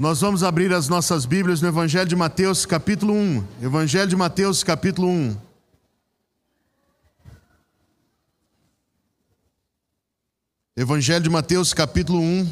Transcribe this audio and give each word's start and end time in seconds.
Nós 0.00 0.22
vamos 0.22 0.42
abrir 0.42 0.72
as 0.72 0.88
nossas 0.88 1.26
Bíblias 1.26 1.60
no 1.60 1.68
Evangelho 1.68 2.08
de 2.08 2.16
Mateus, 2.16 2.64
capítulo 2.64 3.12
1. 3.12 3.44
Evangelho 3.60 4.08
de 4.08 4.16
Mateus, 4.16 4.64
capítulo 4.64 5.06
1. 5.08 5.36
Evangelho 10.74 11.22
de 11.22 11.28
Mateus, 11.28 11.74
capítulo 11.74 12.18
1. 12.18 12.50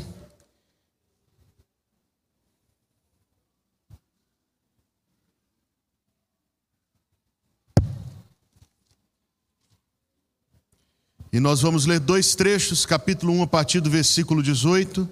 E 11.33 11.41
nós 11.41 11.63
vamos 11.63 11.87
ler 11.87 11.99
dois 11.99 12.35
trechos, 12.35 12.85
capítulo 12.85 13.33
1 13.33 13.45
a 13.45 13.47
partir 13.47 13.81
do 13.81 13.89
versículo 13.89 14.43
18, 14.43 15.09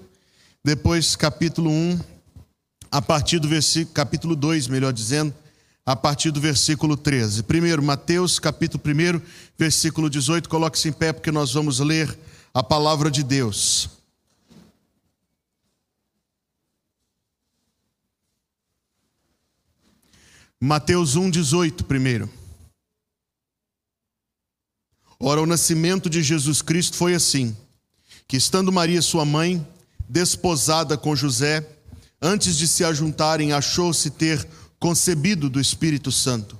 depois 0.63 1.15
capítulo 1.15 1.71
1 1.71 2.16
a 2.91 3.01
partir 3.01 3.39
do 3.39 3.47
versículo, 3.47 3.93
capítulo 3.93 4.35
2, 4.35 4.67
melhor 4.67 4.93
dizendo, 4.93 5.33
a 5.85 5.95
partir 5.95 6.31
do 6.31 6.41
versículo 6.41 6.97
13. 6.97 7.43
Primeiro, 7.43 7.81
Mateus, 7.81 8.39
capítulo 8.39 8.83
1, 8.83 9.21
versículo 9.57 10.09
18. 10.09 10.49
Coloque-se 10.49 10.89
em 10.89 10.91
pé 10.91 11.13
porque 11.13 11.31
nós 11.31 11.53
vamos 11.53 11.79
ler 11.79 12.17
a 12.53 12.61
palavra 12.61 13.09
de 13.09 13.23
Deus. 13.23 13.89
Mateus 20.59 21.15
1, 21.15 21.29
18, 21.29 21.85
primeiro. 21.85 22.29
Ora, 25.19 25.41
o 25.41 25.45
nascimento 25.45 26.09
de 26.09 26.21
Jesus 26.21 26.61
Cristo 26.61 26.97
foi 26.97 27.13
assim: 27.13 27.55
que 28.27 28.37
estando 28.37 28.71
Maria, 28.71 29.01
sua 29.01 29.23
mãe, 29.23 29.65
desposada 30.09 30.97
com 30.97 31.15
José, 31.15 31.76
antes 32.21 32.57
de 32.57 32.67
se 32.67 32.83
ajuntarem, 32.83 33.53
achou-se 33.53 34.09
ter 34.09 34.47
concebido 34.79 35.49
do 35.49 35.59
Espírito 35.59 36.11
Santo. 36.11 36.57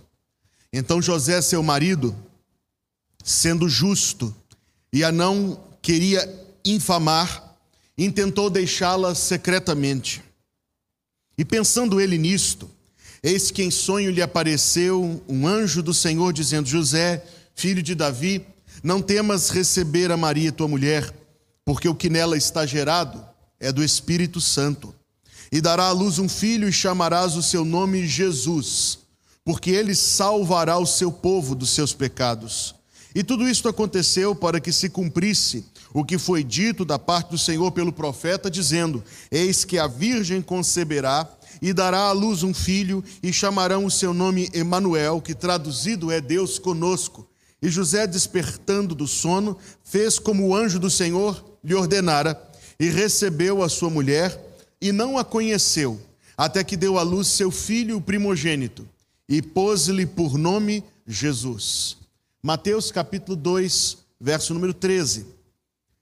Então 0.71 1.01
José, 1.01 1.41
seu 1.41 1.63
marido, 1.63 2.15
sendo 3.23 3.67
justo 3.67 4.35
e 4.91 5.03
a 5.03 5.11
não 5.11 5.59
queria 5.81 6.27
infamar, 6.63 7.57
intentou 7.97 8.49
deixá-la 8.49 9.15
secretamente. 9.15 10.23
E 11.37 11.45
pensando 11.45 12.01
ele 12.01 12.17
nisto, 12.17 12.69
eis 13.21 13.51
que 13.51 13.63
em 13.63 13.71
sonho 13.71 14.11
lhe 14.11 14.21
apareceu 14.21 15.23
um 15.27 15.47
anjo 15.47 15.81
do 15.81 15.93
Senhor 15.93 16.33
dizendo: 16.33 16.67
José, 16.67 17.25
filho 17.55 17.81
de 17.81 17.95
Davi, 17.95 18.45
não 18.83 19.01
temas 19.01 19.49
receber 19.49 20.11
a 20.11 20.17
Maria, 20.17 20.51
tua 20.51 20.67
mulher, 20.67 21.13
porque 21.63 21.87
o 21.87 21.95
que 21.95 22.09
nela 22.09 22.37
está 22.37 22.65
gerado 22.65 23.23
é 23.59 23.71
do 23.71 23.83
Espírito 23.83 24.39
Santo 24.39 24.93
e 25.51 25.61
dará 25.61 25.85
à 25.85 25.91
luz 25.91 26.19
um 26.19 26.29
filho, 26.29 26.67
e 26.67 26.73
chamarás 26.73 27.35
o 27.35 27.43
seu 27.43 27.63
nome 27.63 28.05
Jesus, 28.05 28.99
porque 29.43 29.71
ele 29.71 29.95
salvará 29.95 30.77
o 30.77 30.85
seu 30.85 31.11
povo 31.11 31.55
dos 31.55 31.69
seus 31.69 31.93
pecados. 31.93 32.75
E 33.15 33.23
tudo 33.23 33.49
isto 33.49 33.67
aconteceu 33.67 34.35
para 34.35 34.59
que 34.59 34.71
se 34.71 34.89
cumprisse 34.89 35.65
o 35.93 36.03
que 36.03 36.17
foi 36.17 36.43
dito 36.43 36.85
da 36.85 36.99
parte 36.99 37.31
do 37.31 37.37
Senhor 37.37 37.71
pelo 37.71 37.91
profeta, 37.91 38.51
dizendo: 38.51 39.03
Eis 39.31 39.65
que 39.65 39.79
a 39.79 39.87
virgem 39.87 40.41
conceberá 40.41 41.27
e 41.61 41.73
dará 41.73 42.01
à 42.01 42.11
luz 42.11 42.43
um 42.43 42.53
filho, 42.53 43.03
e 43.23 43.33
chamarão 43.33 43.85
o 43.85 43.91
seu 43.91 44.13
nome 44.13 44.49
Emanuel, 44.53 45.21
que 45.21 45.33
traduzido 45.33 46.11
é 46.11 46.21
Deus 46.21 46.59
conosco. 46.59 47.27
E 47.61 47.69
José, 47.69 48.05
despertando 48.05 48.93
do 48.93 49.07
sono, 49.07 49.57
fez 49.83 50.19
como 50.19 50.47
o 50.47 50.55
anjo 50.55 50.77
do 50.77 50.89
Senhor 50.89 51.43
lhe 51.63 51.73
ordenara, 51.73 52.39
e 52.79 52.89
recebeu 52.89 53.63
a 53.63 53.69
sua 53.69 53.89
mulher 53.89 54.46
e 54.81 54.91
não 54.91 55.17
a 55.17 55.25
conheceu, 55.25 55.99
até 56.35 56.63
que 56.63 56.77
deu 56.77 56.97
à 56.97 57.01
luz 57.01 57.27
seu 57.27 57.49
filho 57.51 57.99
primogênito, 57.99 58.87
e 59.27 59.41
pôs-lhe 59.41 60.05
por 60.05 60.37
nome 60.37 60.83
Jesus. 61.05 61.97
Mateus 62.41 62.91
capítulo 62.91 63.35
2, 63.35 63.97
verso 64.19 64.53
número 64.53 64.73
13. 64.73 65.25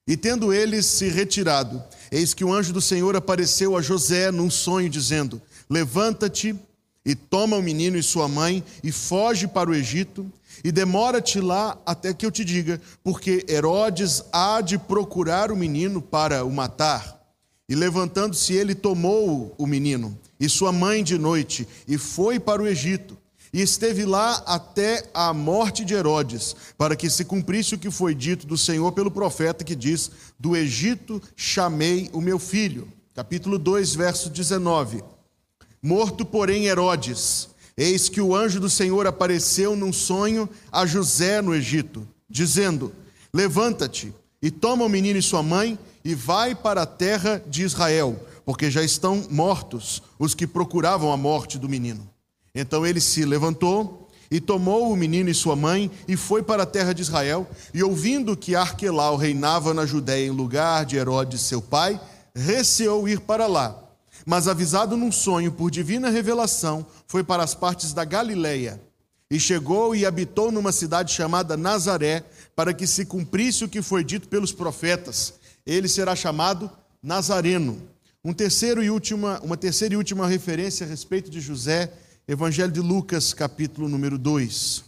E 0.07 0.15
tendo 0.15 0.53
eles 0.53 0.85
se 0.85 1.07
retirado, 1.07 1.81
eis 2.11 2.33
que 2.33 2.45
o 2.45 2.53
anjo 2.53 2.71
do 2.71 2.81
Senhor 2.81 3.15
apareceu 3.15 3.75
a 3.75 3.81
José 3.81 4.31
num 4.31 4.51
sonho, 4.51 4.89
dizendo: 4.89 5.41
Levanta-te 5.69 6.55
e 7.03 7.15
toma 7.15 7.57
o 7.57 7.61
menino 7.61 7.97
e 7.97 8.03
sua 8.03 8.27
mãe 8.27 8.63
e 8.83 8.91
foge 8.91 9.47
para 9.47 9.69
o 9.69 9.75
Egito, 9.75 10.31
e 10.63 10.71
demora-te 10.71 11.39
lá 11.39 11.77
até 11.85 12.13
que 12.13 12.25
eu 12.25 12.31
te 12.31 12.45
diga, 12.45 12.81
porque 13.03 13.45
Herodes 13.47 14.23
há 14.31 14.61
de 14.61 14.77
procurar 14.77 15.51
o 15.51 15.55
menino 15.55 16.01
para 16.01 16.43
o 16.43 16.51
matar. 16.51 17.14
E 17.67 17.73
levantando-se 17.73 18.53
ele, 18.53 18.75
tomou 18.75 19.55
o 19.57 19.65
menino 19.65 20.17
e 20.39 20.47
sua 20.47 20.71
mãe 20.71 21.03
de 21.03 21.17
noite 21.17 21.67
e 21.87 21.97
foi 21.97 22.39
para 22.39 22.61
o 22.61 22.67
Egito. 22.67 23.17
E 23.51 23.61
esteve 23.61 24.03
lá 24.03 24.43
até 24.45 25.09
a 25.13 25.33
morte 25.33 25.85
de 25.85 25.93
Herodes, 25.93 26.55
para 26.77 26.93
que 26.93 27.09
se 27.09 27.23
cumprisse 27.23 27.73
o 27.73 27.77
que 27.77 27.89
foi 27.89 28.13
dito 28.13 28.45
do 28.45 28.57
Senhor 28.57 28.91
pelo 28.91 29.09
profeta 29.09 29.63
que 29.63 29.75
diz: 29.75 30.11
Do 30.37 30.57
Egito 30.57 31.21
chamei 31.37 32.09
o 32.11 32.19
meu 32.19 32.37
filho. 32.37 32.91
Capítulo 33.13 33.57
2, 33.57 33.95
verso 33.95 34.29
19. 34.29 35.01
Morto, 35.81 36.25
porém, 36.25 36.65
Herodes, 36.65 37.47
eis 37.77 38.09
que 38.09 38.19
o 38.19 38.35
anjo 38.35 38.59
do 38.59 38.69
Senhor 38.69 39.07
apareceu 39.07 39.73
num 39.73 39.93
sonho 39.93 40.49
a 40.69 40.85
José 40.85 41.41
no 41.41 41.55
Egito, 41.55 42.05
dizendo: 42.29 42.91
Levanta-te 43.33 44.13
e 44.41 44.51
toma 44.51 44.83
o 44.83 44.89
menino 44.89 45.17
e 45.17 45.23
sua 45.23 45.41
mãe 45.41 45.79
e 46.05 46.13
vai 46.13 46.53
para 46.53 46.83
a 46.83 46.85
terra 46.85 47.43
de 47.47 47.63
Israel, 47.63 48.15
porque 48.45 48.69
já 48.69 48.83
estão 48.83 49.25
mortos 49.31 50.03
os 50.19 50.35
que 50.35 50.45
procuravam 50.45 51.11
a 51.11 51.17
morte 51.17 51.57
do 51.57 51.67
menino. 51.67 52.07
Então 52.53 52.85
ele 52.85 53.01
se 53.01 53.25
levantou 53.25 54.07
e 54.29 54.39
tomou 54.39 54.91
o 54.91 54.95
menino 54.95 55.31
e 55.31 55.33
sua 55.33 55.55
mãe 55.55 55.89
e 56.07 56.15
foi 56.15 56.43
para 56.43 56.61
a 56.61 56.65
terra 56.65 56.93
de 56.93 57.01
Israel. 57.01 57.49
E 57.73 57.83
ouvindo 57.83 58.37
que 58.37 58.55
Arquelau 58.55 59.17
reinava 59.17 59.73
na 59.73 59.83
Judéia 59.83 60.27
em 60.27 60.29
lugar 60.29 60.85
de 60.85 60.95
Herodes, 60.95 61.41
seu 61.41 61.59
pai, 61.59 61.99
receou 62.35 63.09
ir 63.09 63.21
para 63.21 63.47
lá. 63.47 63.75
Mas 64.27 64.47
avisado 64.47 64.95
num 64.95 65.11
sonho 65.11 65.51
por 65.51 65.71
divina 65.71 66.09
revelação, 66.09 66.85
foi 67.07 67.23
para 67.23 67.43
as 67.43 67.55
partes 67.55 67.93
da 67.93 68.05
Galileia. 68.05 68.79
E 69.29 69.39
chegou 69.39 69.95
e 69.95 70.05
habitou 70.05 70.51
numa 70.51 70.71
cidade 70.71 71.11
chamada 71.11 71.57
Nazaré, 71.57 72.23
para 72.55 72.73
que 72.75 72.85
se 72.85 73.05
cumprisse 73.05 73.65
o 73.65 73.69
que 73.69 73.81
foi 73.81 74.03
dito 74.03 74.27
pelos 74.27 74.51
profetas 74.51 75.33
ele 75.65 75.87
será 75.87 76.15
chamado 76.15 76.69
Nazareno. 77.01 77.89
Um 78.23 78.33
terceiro 78.33 78.83
e 78.83 78.89
última, 78.89 79.39
uma 79.41 79.57
terceira 79.57 79.93
e 79.93 79.97
última 79.97 80.27
referência 80.27 80.85
a 80.85 80.89
respeito 80.89 81.29
de 81.29 81.41
José, 81.41 81.91
Evangelho 82.27 82.71
de 82.71 82.81
Lucas, 82.81 83.33
capítulo 83.33 83.87
número 83.87 84.17
2. 84.17 84.83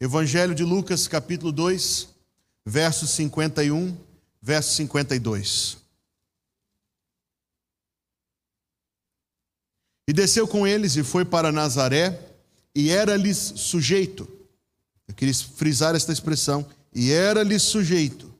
Evangelho 0.00 0.52
de 0.52 0.64
Lucas, 0.64 1.06
capítulo 1.06 1.52
2, 1.52 2.08
verso 2.66 3.06
51, 3.06 3.96
verso 4.42 4.74
52. 4.74 5.81
E 10.12 10.14
desceu 10.14 10.46
com 10.46 10.66
eles 10.66 10.94
e 10.94 11.02
foi 11.02 11.24
para 11.24 11.50
Nazaré, 11.50 12.20
e 12.74 12.90
era-lhes 12.90 13.54
sujeito. 13.56 14.28
Eu 15.08 15.14
queria 15.14 15.32
frisar 15.32 15.96
esta 15.96 16.12
expressão. 16.12 16.66
E 16.94 17.10
era-lhes 17.10 17.62
sujeito. 17.62 18.30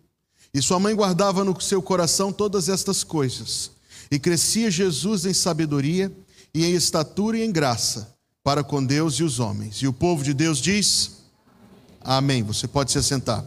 E 0.52 0.60
sua 0.60 0.78
mãe 0.78 0.94
guardava 0.94 1.42
no 1.42 1.58
seu 1.62 1.80
coração 1.80 2.30
todas 2.30 2.68
estas 2.68 3.02
coisas. 3.02 3.70
E 4.10 4.18
crescia 4.18 4.70
Jesus 4.70 5.24
em 5.24 5.32
sabedoria, 5.32 6.12
e 6.52 6.62
em 6.62 6.74
estatura 6.74 7.38
e 7.38 7.42
em 7.42 7.50
graça, 7.50 8.14
para 8.44 8.62
com 8.62 8.84
Deus 8.84 9.14
e 9.14 9.22
os 9.22 9.40
homens. 9.40 9.76
E 9.76 9.86
o 9.86 9.94
povo 9.94 10.22
de 10.22 10.34
Deus 10.34 10.58
diz: 10.58 11.22
Amém. 12.02 12.42
Você 12.42 12.68
pode 12.68 12.92
se 12.92 12.98
assentar. 12.98 13.46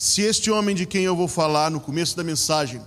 Se 0.00 0.22
este 0.22 0.48
homem 0.48 0.76
de 0.76 0.86
quem 0.86 1.02
eu 1.02 1.16
vou 1.16 1.26
falar 1.26 1.72
no 1.72 1.80
começo 1.80 2.16
da 2.16 2.22
mensagem 2.22 2.80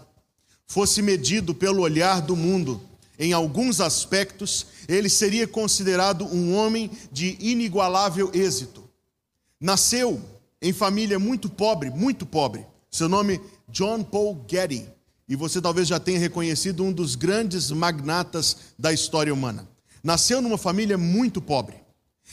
fosse 0.65 1.01
medido 1.01 1.53
pelo 1.53 1.81
olhar 1.81 2.21
do 2.21 2.37
mundo, 2.37 2.81
em 3.19 3.33
alguns 3.33 3.81
aspectos, 3.81 4.67
ele 4.87 5.09
seria 5.09 5.45
considerado 5.45 6.23
um 6.25 6.55
homem 6.55 6.89
de 7.11 7.35
inigualável 7.41 8.31
êxito. 8.33 8.89
Nasceu 9.59 10.21
em 10.61 10.71
família 10.71 11.19
muito 11.19 11.49
pobre, 11.49 11.89
muito 11.89 12.25
pobre. 12.25 12.65
Seu 12.89 13.09
nome 13.09 13.41
John 13.67 14.03
Paul 14.03 14.45
Getty, 14.49 14.87
e 15.27 15.35
você 15.35 15.61
talvez 15.61 15.89
já 15.89 15.99
tenha 15.99 16.17
reconhecido 16.17 16.81
um 16.81 16.93
dos 16.93 17.15
grandes 17.15 17.71
magnatas 17.71 18.55
da 18.79 18.93
história 18.93 19.33
humana. 19.33 19.67
Nasceu 20.01 20.41
numa 20.41 20.57
família 20.57 20.97
muito 20.97 21.41
pobre 21.41 21.75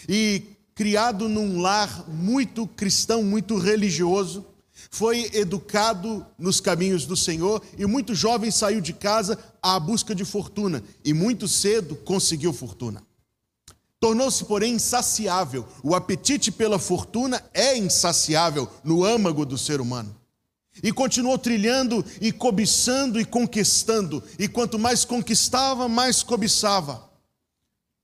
e 0.09 0.45
criado 0.73 1.29
num 1.29 1.61
lar 1.61 2.09
muito 2.09 2.65
cristão, 2.65 3.25
muito 3.25 3.59
religioso 3.59 4.47
foi 4.91 5.31
educado 5.35 6.25
nos 6.39 6.61
caminhos 6.61 7.05
do 7.07 7.17
Senhor 7.17 7.63
e 7.77 7.87
muito 7.87 8.15
jovem 8.15 8.51
saiu 8.51 8.81
de 8.81 8.93
casa 8.93 9.39
à 9.63 9.79
busca 9.79 10.15
de 10.15 10.25
fortuna 10.25 10.83
e 11.05 11.13
muito 11.13 11.47
cedo 11.47 11.97
conseguiu 11.97 12.53
fortuna. 12.53 13.03
Tornou-se, 14.01 14.45
porém, 14.45 14.75
insaciável. 14.75 15.67
O 15.83 15.95
apetite 15.95 16.53
pela 16.53 16.79
fortuna 16.79 17.43
é 17.53 17.77
insaciável 17.77 18.69
no 18.85 19.05
âmago 19.05 19.45
do 19.45 19.59
ser 19.59 19.81
humano. 19.81 20.15
E 20.81 20.93
continuou 20.93 21.37
trilhando 21.37 22.05
e 22.21 22.31
cobiçando 22.31 23.21
e 23.21 23.25
conquistando, 23.25 24.23
e 24.39 24.47
quanto 24.47 24.79
mais 24.79 25.05
conquistava, 25.05 25.89
mais 25.89 26.23
cobiçava. 26.23 27.08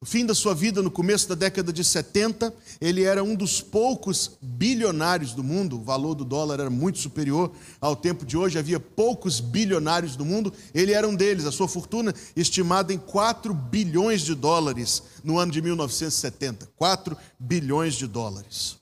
No 0.05 0.11
fim 0.11 0.27
da 0.27 0.35
sua 0.35 0.55
vida, 0.55 0.83
no 0.83 0.91
começo 0.91 1.27
da 1.31 1.35
década 1.35 1.73
de 1.73 1.83
70, 1.83 2.53
ele 2.79 3.05
era 3.05 3.25
um 3.25 3.35
dos 3.35 3.63
poucos 3.63 4.33
bilionários 4.39 5.33
do 5.33 5.43
mundo. 5.43 5.79
O 5.79 5.83
valor 5.83 6.15
do 6.15 6.27
dólar 6.27 6.61
era 6.61 6.69
muito 6.69 6.99
superior 6.99 7.51
ao 7.81 7.97
tempo 7.97 8.27
de 8.27 8.37
hoje, 8.37 8.59
havia 8.59 8.79
poucos 8.79 9.41
bilionários 9.41 10.15
do 10.15 10.23
mundo. 10.23 10.53
Ele 10.75 10.93
era 10.93 11.09
um 11.09 11.15
deles, 11.15 11.47
a 11.47 11.51
sua 11.51 11.67
fortuna 11.67 12.15
estimada 12.37 12.93
em 12.93 12.99
4 12.99 13.55
bilhões 13.55 14.21
de 14.21 14.35
dólares 14.35 15.03
no 15.25 15.39
ano 15.39 15.51
de 15.51 15.63
1970. 15.63 16.69
4 16.77 17.17
bilhões 17.39 17.95
de 17.95 18.07
dólares. 18.07 18.77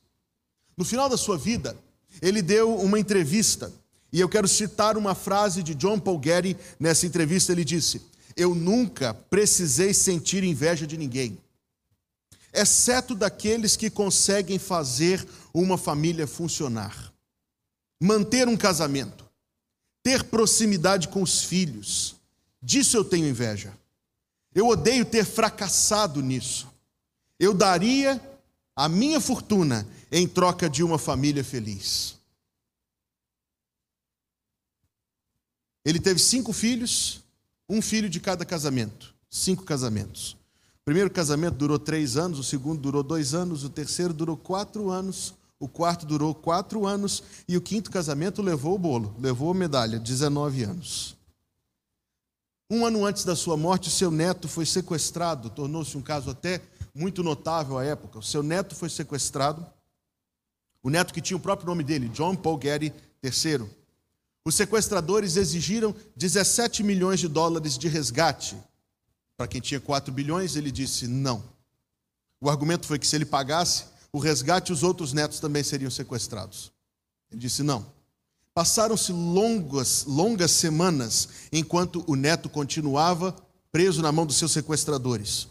No 0.76 0.84
final 0.84 1.08
da 1.08 1.16
sua 1.16 1.38
vida, 1.38 1.78
ele 2.20 2.42
deu 2.42 2.74
uma 2.74 2.98
entrevista, 2.98 3.72
e 4.12 4.18
eu 4.18 4.28
quero 4.28 4.48
citar 4.48 4.96
uma 4.96 5.14
frase 5.14 5.62
de 5.62 5.72
John 5.76 6.00
Paul 6.00 6.20
Getty 6.20 6.56
nessa 6.80 7.06
entrevista. 7.06 7.52
Ele 7.52 7.64
disse: 7.64 8.02
eu 8.36 8.54
nunca 8.54 9.14
precisei 9.14 9.92
sentir 9.92 10.44
inveja 10.44 10.86
de 10.86 10.96
ninguém, 10.96 11.38
exceto 12.52 13.14
daqueles 13.14 13.76
que 13.76 13.90
conseguem 13.90 14.58
fazer 14.58 15.26
uma 15.52 15.78
família 15.78 16.26
funcionar, 16.26 17.12
manter 18.00 18.48
um 18.48 18.56
casamento, 18.56 19.28
ter 20.02 20.24
proximidade 20.24 21.08
com 21.08 21.22
os 21.22 21.44
filhos. 21.44 22.16
Disso 22.60 22.96
eu 22.96 23.04
tenho 23.04 23.28
inveja. 23.28 23.72
Eu 24.54 24.68
odeio 24.68 25.04
ter 25.04 25.24
fracassado 25.24 26.20
nisso. 26.20 26.68
Eu 27.38 27.54
daria 27.54 28.20
a 28.76 28.88
minha 28.88 29.20
fortuna 29.20 29.86
em 30.10 30.28
troca 30.28 30.68
de 30.68 30.82
uma 30.82 30.98
família 30.98 31.42
feliz. 31.42 32.16
Ele 35.84 35.98
teve 35.98 36.20
cinco 36.20 36.52
filhos, 36.52 37.21
um 37.72 37.80
filho 37.80 38.10
de 38.10 38.20
cada 38.20 38.44
casamento, 38.44 39.14
cinco 39.30 39.64
casamentos. 39.64 40.36
O 40.82 40.84
primeiro 40.84 41.10
casamento 41.10 41.56
durou 41.56 41.78
três 41.78 42.18
anos, 42.18 42.38
o 42.38 42.44
segundo 42.44 42.82
durou 42.82 43.02
dois 43.02 43.32
anos, 43.32 43.64
o 43.64 43.70
terceiro 43.70 44.12
durou 44.12 44.36
quatro 44.36 44.90
anos, 44.90 45.32
o 45.58 45.66
quarto 45.66 46.04
durou 46.04 46.34
quatro 46.34 46.86
anos 46.86 47.22
e 47.48 47.56
o 47.56 47.62
quinto 47.62 47.90
casamento 47.90 48.42
levou 48.42 48.74
o 48.74 48.78
bolo, 48.78 49.16
levou 49.18 49.50
a 49.50 49.54
medalha, 49.54 49.98
19 49.98 50.64
anos. 50.64 51.16
Um 52.70 52.84
ano 52.84 53.06
antes 53.06 53.24
da 53.24 53.34
sua 53.34 53.56
morte, 53.56 53.88
seu 53.88 54.10
neto 54.10 54.48
foi 54.48 54.66
sequestrado, 54.66 55.48
tornou-se 55.48 55.96
um 55.96 56.02
caso 56.02 56.28
até 56.28 56.60
muito 56.94 57.22
notável 57.22 57.78
à 57.78 57.84
época. 57.84 58.18
O 58.18 58.22
seu 58.22 58.42
neto 58.42 58.74
foi 58.74 58.90
sequestrado, 58.90 59.64
o 60.82 60.90
neto 60.90 61.14
que 61.14 61.22
tinha 61.22 61.38
o 61.38 61.40
próprio 61.40 61.68
nome 61.68 61.82
dele, 61.82 62.10
John 62.10 62.36
Paul 62.36 62.60
Getty 62.60 62.92
III. 63.22 63.81
Os 64.44 64.54
sequestradores 64.54 65.36
exigiram 65.36 65.94
17 66.16 66.82
milhões 66.82 67.20
de 67.20 67.28
dólares 67.28 67.78
de 67.78 67.88
resgate. 67.88 68.56
Para 69.36 69.46
quem 69.46 69.60
tinha 69.60 69.80
4 69.80 70.12
bilhões, 70.12 70.56
ele 70.56 70.70
disse 70.70 71.06
não. 71.06 71.42
O 72.40 72.50
argumento 72.50 72.86
foi 72.86 72.98
que 72.98 73.06
se 73.06 73.14
ele 73.14 73.24
pagasse 73.24 73.84
o 74.12 74.18
resgate, 74.18 74.72
os 74.72 74.82
outros 74.82 75.12
netos 75.12 75.40
também 75.40 75.62
seriam 75.62 75.90
sequestrados. 75.90 76.72
Ele 77.30 77.40
disse 77.40 77.62
não. 77.62 77.86
Passaram-se 78.52 79.12
longas, 79.12 80.04
longas 80.04 80.50
semanas 80.50 81.28
enquanto 81.50 82.04
o 82.06 82.14
neto 82.14 82.50
continuava 82.50 83.34
preso 83.70 84.02
na 84.02 84.12
mão 84.12 84.26
dos 84.26 84.36
seus 84.36 84.52
sequestradores. 84.52 85.48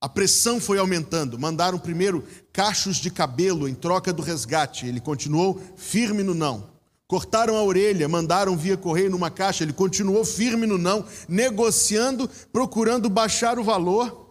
A 0.00 0.08
pressão 0.08 0.60
foi 0.60 0.78
aumentando. 0.78 1.38
Mandaram 1.38 1.78
primeiro 1.78 2.24
cachos 2.52 2.98
de 2.98 3.10
cabelo 3.10 3.66
em 3.66 3.74
troca 3.74 4.12
do 4.12 4.22
resgate. 4.22 4.86
Ele 4.86 5.00
continuou 5.00 5.60
firme 5.76 6.22
no 6.22 6.34
não. 6.34 6.75
Cortaram 7.08 7.56
a 7.56 7.62
orelha, 7.62 8.08
mandaram 8.08 8.56
via 8.56 8.76
correio 8.76 9.10
numa 9.10 9.30
caixa, 9.30 9.62
ele 9.62 9.72
continuou 9.72 10.24
firme 10.24 10.66
no 10.66 10.76
não, 10.76 11.04
negociando, 11.28 12.28
procurando 12.52 13.08
baixar 13.08 13.58
o 13.58 13.64
valor. 13.64 14.26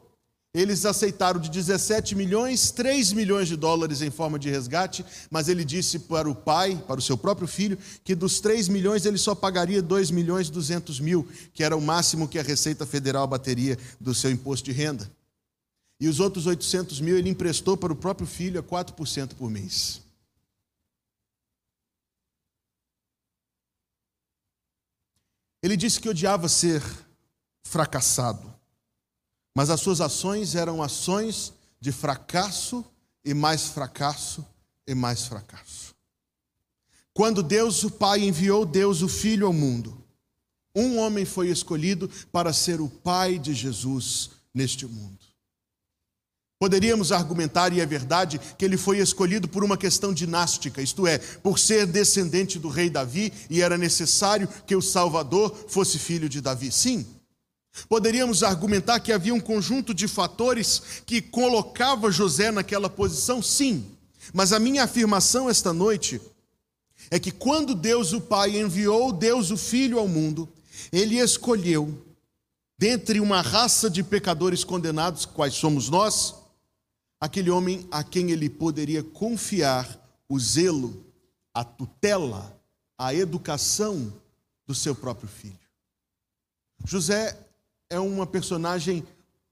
Eles 0.54 0.86
aceitaram 0.86 1.40
de 1.40 1.50
17 1.50 2.16
milhões, 2.16 2.72
3 2.72 3.14
milhões 3.14 3.48
de 3.48 3.58
dólares 3.58 4.02
em 4.02 4.10
forma 4.10 4.40
de 4.40 4.50
resgate, 4.50 5.06
mas 5.30 5.50
ele 5.50 5.66
disse 5.66 6.00
para 6.00 6.30
o 6.30 6.36
pai, 6.36 6.82
para 6.88 7.00
o 7.00 7.04
seu 7.04 7.18
próprio 7.18 7.48
filho, 7.48 7.78
que 8.04 8.16
dos 8.16 8.40
3 8.40 8.70
milhões 8.70 9.06
ele 9.06 9.18
só 9.18 9.36
pagaria 9.36 9.82
2 9.82 10.12
milhões 10.12 10.48
e 10.48 10.52
200 10.52 11.00
mil, 11.00 11.28
que 11.54 11.64
era 11.64 11.76
o 11.76 11.82
máximo 11.82 12.28
que 12.28 12.40
a 12.40 12.44
Receita 12.44 12.86
Federal 12.86 13.28
bateria 13.28 13.78
do 14.00 14.14
seu 14.14 14.32
imposto 14.32 14.66
de 14.66 14.72
renda. 14.72 15.10
E 16.00 16.08
os 16.08 16.20
outros 16.20 16.46
800 16.46 17.02
mil 17.02 17.18
ele 17.18 17.30
emprestou 17.30 17.76
para 17.76 17.92
o 17.92 17.96
próprio 17.96 18.28
filho 18.28 18.60
a 18.60 18.64
4% 18.64 19.34
por 19.36 19.50
mês. 19.50 20.05
Ele 25.66 25.76
disse 25.76 26.00
que 26.00 26.08
odiava 26.08 26.48
ser 26.48 26.80
fracassado, 27.64 28.54
mas 29.58 29.72
as 29.72 29.82
suas 29.82 30.00
ações 30.00 30.54
eram 30.54 30.84
ações 30.84 31.54
de 31.80 31.92
fracasso 31.92 32.86
e 33.24 33.34
mais 33.34 33.70
fracasso 33.70 34.46
e 34.86 34.94
mais 34.94 35.26
fracasso. 35.26 35.96
Quando 37.16 37.42
Deus 37.42 37.84
o 37.84 37.90
Pai 37.90 38.20
enviou 38.20 38.64
Deus 38.64 39.02
o 39.02 39.10
Filho 39.10 39.48
ao 39.48 39.54
mundo, 39.54 39.98
um 40.76 41.00
homem 41.00 41.26
foi 41.26 41.50
escolhido 41.50 42.08
para 42.32 42.54
ser 42.54 42.80
o 42.80 42.88
pai 42.88 43.40
de 43.40 43.52
Jesus 43.52 44.30
neste 44.54 44.86
mundo. 44.86 45.25
Poderíamos 46.66 47.12
argumentar, 47.12 47.72
e 47.74 47.80
é 47.80 47.86
verdade, 47.86 48.42
que 48.58 48.66
ele 48.66 48.76
foi 48.76 48.98
escolhido 48.98 49.48
por 49.48 49.64
uma 49.64 49.78
questão 49.78 50.12
dinástica, 50.12 50.82
isto 50.82 51.06
é, 51.06 51.20
por 51.20 51.60
ser 51.60 51.86
descendente 51.86 52.58
do 52.58 52.70
rei 52.70 52.90
Davi 52.90 53.32
e 53.52 53.62
era 53.62 53.78
necessário 53.78 54.50
que 54.66 54.76
o 54.76 54.82
Salvador 54.82 55.56
fosse 55.68 56.00
filho 56.00 56.28
de 56.28 56.42
Davi. 56.42 56.72
Sim. 56.72 57.06
Poderíamos 57.88 58.42
argumentar 58.42 59.00
que 59.00 59.14
havia 59.14 59.32
um 59.32 59.40
conjunto 59.40 59.94
de 59.94 60.08
fatores 60.08 60.82
que 61.06 61.22
colocava 61.22 62.10
José 62.10 62.50
naquela 62.50 62.90
posição? 62.90 63.44
Sim. 63.44 63.86
Mas 64.34 64.52
a 64.52 64.58
minha 64.58 64.86
afirmação 64.86 65.48
esta 65.48 65.72
noite 65.72 66.20
é 67.12 67.20
que 67.20 67.30
quando 67.30 67.76
Deus 67.76 68.12
o 68.12 68.20
Pai 68.20 68.60
enviou 68.60 69.12
Deus 69.12 69.52
o 69.52 69.58
Filho 69.58 70.00
ao 70.00 70.08
mundo, 70.08 70.50
ele 70.92 71.20
escolheu, 71.20 72.04
dentre 72.76 73.20
uma 73.20 73.44
raça 73.44 73.88
de 73.88 74.02
pecadores 74.02 74.64
condenados, 74.64 75.28
quais 75.28 75.54
somos 75.54 75.90
nós, 75.90 76.44
aquele 77.20 77.50
homem 77.50 77.88
a 77.92 78.04
quem 78.04 78.32
ele 78.32 78.50
poderia 78.50 79.04
confiar 79.04 80.00
o 80.28 80.40
zelo, 80.40 81.06
a 81.54 81.64
tutela, 81.64 82.60
a 82.98 83.14
educação 83.14 84.14
do 84.66 84.74
seu 84.74 84.96
próprio 84.96 85.30
filho. 85.30 85.60
José 86.84 87.38
é 87.90 88.00
uma 88.00 88.26
personagem 88.26 89.06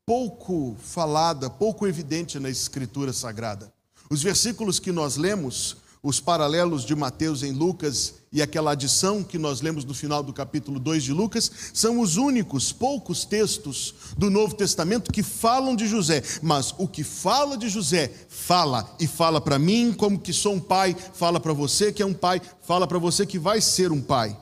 pouco 0.05 0.75
falada, 0.79 1.50
pouco 1.50 1.88
evidente 1.88 2.39
na 2.39 2.50
Escritura 2.50 3.13
Sagrada. 3.13 3.74
Os 4.10 4.22
versículos 4.22 4.79
que 4.79 4.91
nós 4.91 5.15
lemos 5.15 5.77
os 6.03 6.19
paralelos 6.19 6.83
de 6.83 6.93
Mateus 6.93 7.43
em 7.43 7.53
Lucas 7.53 8.15
e 8.29 8.41
aquela 8.41 8.72
adição 8.72 9.24
que 9.24 9.38
nós 9.38 9.62
lemos 9.62 9.86
no 9.86 9.93
final 9.93 10.22
do 10.22 10.33
capítulo 10.33 10.77
2 10.77 11.01
de 11.01 11.13
Lucas, 11.13 11.50
são 11.74 12.01
os 12.01 12.17
únicos 12.17 12.74
poucos 12.74 13.24
textos 13.24 13.95
do 14.17 14.29
Novo 14.29 14.53
Testamento 14.53 15.13
que 15.13 15.24
falam 15.24 15.77
de 15.77 15.88
José. 15.88 16.22
Mas 16.41 16.75
o 16.77 16.89
que 16.89 17.05
fala 17.05 17.57
de 17.57 17.69
José, 17.69 18.12
fala 18.27 18.93
e 19.00 19.07
fala 19.07 19.39
para 19.39 19.57
mim 19.57 19.93
como 19.93 20.19
que 20.19 20.33
sou 20.33 20.55
um 20.55 20.60
pai, 20.60 20.93
fala 21.13 21.39
para 21.39 21.53
você 21.53 21.93
que 21.93 22.03
é 22.03 22.05
um 22.05 22.13
pai, 22.13 22.41
fala 22.63 22.86
para 22.86 23.00
você 23.00 23.25
que 23.25 23.39
vai 23.39 23.62
ser 23.62 23.89
um 23.89 24.01
pai. 24.01 24.38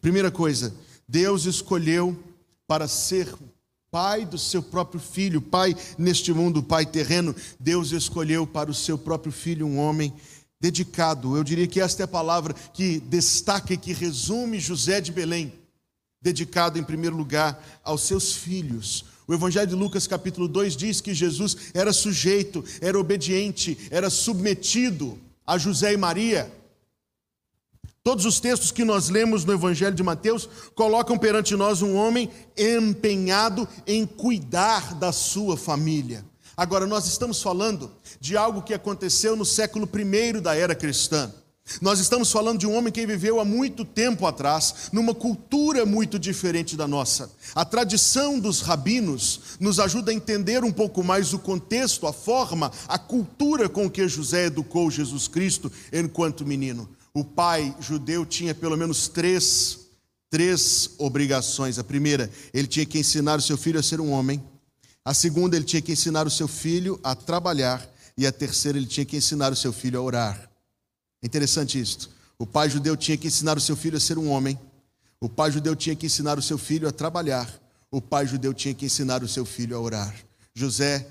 Primeira 0.00 0.30
coisa, 0.30 0.74
Deus 1.06 1.44
escolheu 1.44 2.18
para 2.66 2.88
ser 2.88 3.32
pai 3.94 4.24
do 4.24 4.36
seu 4.36 4.60
próprio 4.60 5.00
filho, 5.00 5.40
pai 5.40 5.76
neste 5.96 6.32
mundo, 6.32 6.64
pai 6.64 6.84
terreno. 6.84 7.32
Deus 7.60 7.92
escolheu 7.92 8.44
para 8.44 8.68
o 8.68 8.74
seu 8.74 8.98
próprio 8.98 9.30
filho 9.30 9.68
um 9.68 9.78
homem 9.78 10.12
dedicado. 10.64 11.36
Eu 11.36 11.44
diria 11.44 11.66
que 11.66 11.78
esta 11.78 12.02
é 12.02 12.04
a 12.04 12.08
palavra 12.08 12.54
que 12.72 12.98
destaca 12.98 13.74
e 13.74 13.76
que 13.76 13.92
resume 13.92 14.58
José 14.58 14.98
de 14.98 15.12
Belém. 15.12 15.52
Dedicado, 16.22 16.78
em 16.78 16.82
primeiro 16.82 17.14
lugar, 17.14 17.62
aos 17.84 18.00
seus 18.00 18.32
filhos. 18.32 19.04
O 19.26 19.34
Evangelho 19.34 19.66
de 19.66 19.74
Lucas, 19.74 20.06
capítulo 20.06 20.48
2, 20.48 20.74
diz 20.74 21.02
que 21.02 21.12
Jesus 21.12 21.54
era 21.74 21.92
sujeito, 21.92 22.64
era 22.80 22.98
obediente, 22.98 23.76
era 23.90 24.08
submetido 24.08 25.18
a 25.46 25.58
José 25.58 25.92
e 25.92 25.98
Maria. 25.98 26.50
Todos 28.02 28.24
os 28.24 28.40
textos 28.40 28.70
que 28.70 28.84
nós 28.84 29.10
lemos 29.10 29.44
no 29.44 29.52
Evangelho 29.52 29.94
de 29.94 30.02
Mateus 30.02 30.48
colocam 30.74 31.18
perante 31.18 31.54
nós 31.54 31.82
um 31.82 31.94
homem 31.94 32.30
empenhado 32.56 33.68
em 33.86 34.06
cuidar 34.06 34.94
da 34.94 35.12
sua 35.12 35.58
família. 35.58 36.24
Agora, 36.56 36.86
nós 36.86 37.06
estamos 37.06 37.42
falando 37.42 37.90
de 38.20 38.36
algo 38.36 38.62
que 38.62 38.74
aconteceu 38.74 39.34
no 39.34 39.44
século 39.44 39.88
I 39.92 40.40
da 40.40 40.54
era 40.54 40.74
cristã. 40.74 41.32
Nós 41.80 41.98
estamos 41.98 42.30
falando 42.30 42.58
de 42.58 42.66
um 42.66 42.76
homem 42.76 42.92
que 42.92 43.06
viveu 43.06 43.40
há 43.40 43.44
muito 43.44 43.86
tempo 43.86 44.26
atrás, 44.26 44.90
numa 44.92 45.14
cultura 45.14 45.86
muito 45.86 46.18
diferente 46.18 46.76
da 46.76 46.86
nossa. 46.86 47.30
A 47.54 47.64
tradição 47.64 48.38
dos 48.38 48.60
rabinos 48.60 49.40
nos 49.58 49.80
ajuda 49.80 50.10
a 50.10 50.14
entender 50.14 50.62
um 50.62 50.72
pouco 50.72 51.02
mais 51.02 51.32
o 51.32 51.38
contexto, 51.38 52.06
a 52.06 52.12
forma, 52.12 52.70
a 52.86 52.98
cultura 52.98 53.66
com 53.66 53.88
que 53.88 54.06
José 54.06 54.46
educou 54.46 54.90
Jesus 54.90 55.26
Cristo 55.26 55.72
enquanto 55.90 56.44
menino. 56.44 56.88
O 57.14 57.24
pai 57.24 57.74
judeu 57.80 58.26
tinha 58.26 58.54
pelo 58.54 58.76
menos 58.76 59.08
três, 59.08 59.78
três 60.28 60.90
obrigações. 60.98 61.78
A 61.78 61.84
primeira, 61.84 62.30
ele 62.52 62.66
tinha 62.68 62.84
que 62.84 62.98
ensinar 62.98 63.38
o 63.38 63.42
seu 63.42 63.56
filho 63.56 63.80
a 63.80 63.82
ser 63.82 64.02
um 64.02 64.10
homem. 64.10 64.42
A 65.04 65.12
segunda, 65.12 65.56
ele 65.56 65.64
tinha 65.64 65.82
que 65.82 65.92
ensinar 65.92 66.26
o 66.26 66.30
seu 66.30 66.48
filho 66.48 66.98
a 67.02 67.14
trabalhar. 67.14 67.86
E 68.16 68.26
a 68.26 68.32
terceira, 68.32 68.78
ele 68.78 68.86
tinha 68.86 69.04
que 69.04 69.16
ensinar 69.16 69.52
o 69.52 69.56
seu 69.56 69.72
filho 69.72 69.98
a 69.98 70.02
orar. 70.02 70.50
É 71.22 71.26
interessante 71.26 71.78
isto. 71.78 72.08
O 72.38 72.46
pai 72.46 72.70
judeu 72.70 72.96
tinha 72.96 73.16
que 73.16 73.26
ensinar 73.26 73.56
o 73.56 73.60
seu 73.60 73.76
filho 73.76 73.96
a 73.96 74.00
ser 74.00 74.18
um 74.18 74.30
homem. 74.30 74.58
O 75.20 75.28
pai 75.28 75.50
judeu 75.50 75.76
tinha 75.76 75.94
que 75.94 76.06
ensinar 76.06 76.38
o 76.38 76.42
seu 76.42 76.56
filho 76.56 76.88
a 76.88 76.92
trabalhar. 76.92 77.52
O 77.90 78.00
pai 78.00 78.26
judeu 78.26 78.54
tinha 78.54 78.74
que 78.74 78.86
ensinar 78.86 79.22
o 79.22 79.28
seu 79.28 79.44
filho 79.44 79.76
a 79.76 79.80
orar. 79.80 80.14
José 80.54 81.06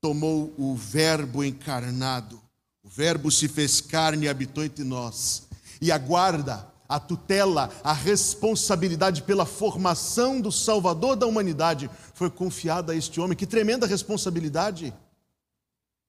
tomou 0.00 0.52
o 0.58 0.74
Verbo 0.74 1.42
encarnado. 1.44 2.40
O 2.82 2.88
Verbo 2.88 3.30
se 3.30 3.48
fez 3.48 3.80
carne 3.80 4.26
e 4.26 4.28
habitou 4.28 4.64
entre 4.64 4.84
nós. 4.84 5.44
E 5.80 5.90
a 5.90 5.98
guarda, 5.98 6.66
a 6.88 7.00
tutela, 7.00 7.70
a 7.82 7.92
responsabilidade 7.92 9.22
pela 9.22 9.46
formação 9.46 10.40
do 10.40 10.52
Salvador 10.52 11.16
da 11.16 11.26
humanidade 11.26 11.90
foi 12.14 12.30
confiada 12.30 12.92
a 12.92 12.96
este 12.96 13.20
homem. 13.20 13.36
Que 13.36 13.46
tremenda 13.46 13.86
responsabilidade! 13.86 14.94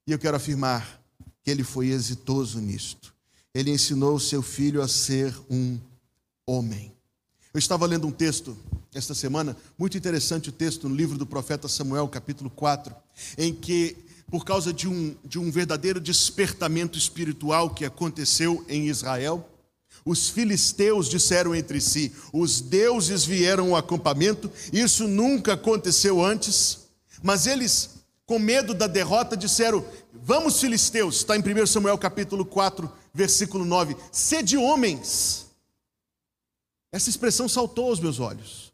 E 0.06 0.12
eu 0.12 0.18
quero 0.18 0.36
afirmar 0.36 1.02
que 1.42 1.50
ele 1.50 1.64
foi 1.64 1.88
exitoso 1.88 2.60
nisto 2.60 3.16
ele 3.56 3.70
ensinou 3.70 4.20
seu 4.20 4.42
filho 4.42 4.82
a 4.82 4.88
ser 4.88 5.34
um 5.48 5.78
homem. 6.46 6.92
Eu 7.54 7.58
estava 7.58 7.86
lendo 7.86 8.06
um 8.06 8.12
texto 8.12 8.54
esta 8.94 9.14
semana, 9.14 9.56
muito 9.78 9.96
interessante 9.96 10.50
o 10.50 10.52
texto 10.52 10.90
no 10.90 10.94
livro 10.94 11.16
do 11.16 11.24
profeta 11.24 11.66
Samuel, 11.66 12.06
capítulo 12.06 12.50
4, 12.50 12.94
em 13.38 13.54
que, 13.54 13.96
por 14.30 14.44
causa 14.44 14.74
de 14.74 14.86
um, 14.86 15.16
de 15.24 15.38
um 15.38 15.50
verdadeiro 15.50 15.98
despertamento 15.98 16.98
espiritual 16.98 17.70
que 17.70 17.86
aconteceu 17.86 18.62
em 18.68 18.88
Israel, 18.88 19.48
os 20.06 20.28
filisteus 20.28 21.08
disseram 21.08 21.52
entre 21.52 21.80
si: 21.80 22.12
os 22.32 22.60
deuses 22.60 23.24
vieram 23.24 23.70
ao 23.70 23.76
acampamento, 23.76 24.50
isso 24.72 25.08
nunca 25.08 25.54
aconteceu 25.54 26.24
antes, 26.24 26.86
mas 27.22 27.46
eles, 27.48 27.90
com 28.24 28.38
medo 28.38 28.72
da 28.72 28.86
derrota, 28.86 29.36
disseram: 29.36 29.84
Vamos, 30.14 30.60
filisteus, 30.60 31.16
está 31.16 31.36
em 31.36 31.40
1 31.40 31.66
Samuel 31.66 31.98
capítulo 31.98 32.46
4, 32.46 32.90
versículo 33.12 33.64
9: 33.64 33.96
sede 34.12 34.56
homens. 34.56 35.46
Essa 36.92 37.10
expressão 37.10 37.48
saltou 37.48 37.88
aos 37.88 37.98
meus 37.98 38.20
olhos. 38.20 38.72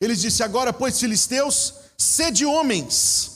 Ele 0.00 0.14
disse: 0.14 0.44
Agora, 0.44 0.72
pois, 0.72 1.00
filisteus, 1.00 1.74
sede 1.98 2.46
homens. 2.46 3.35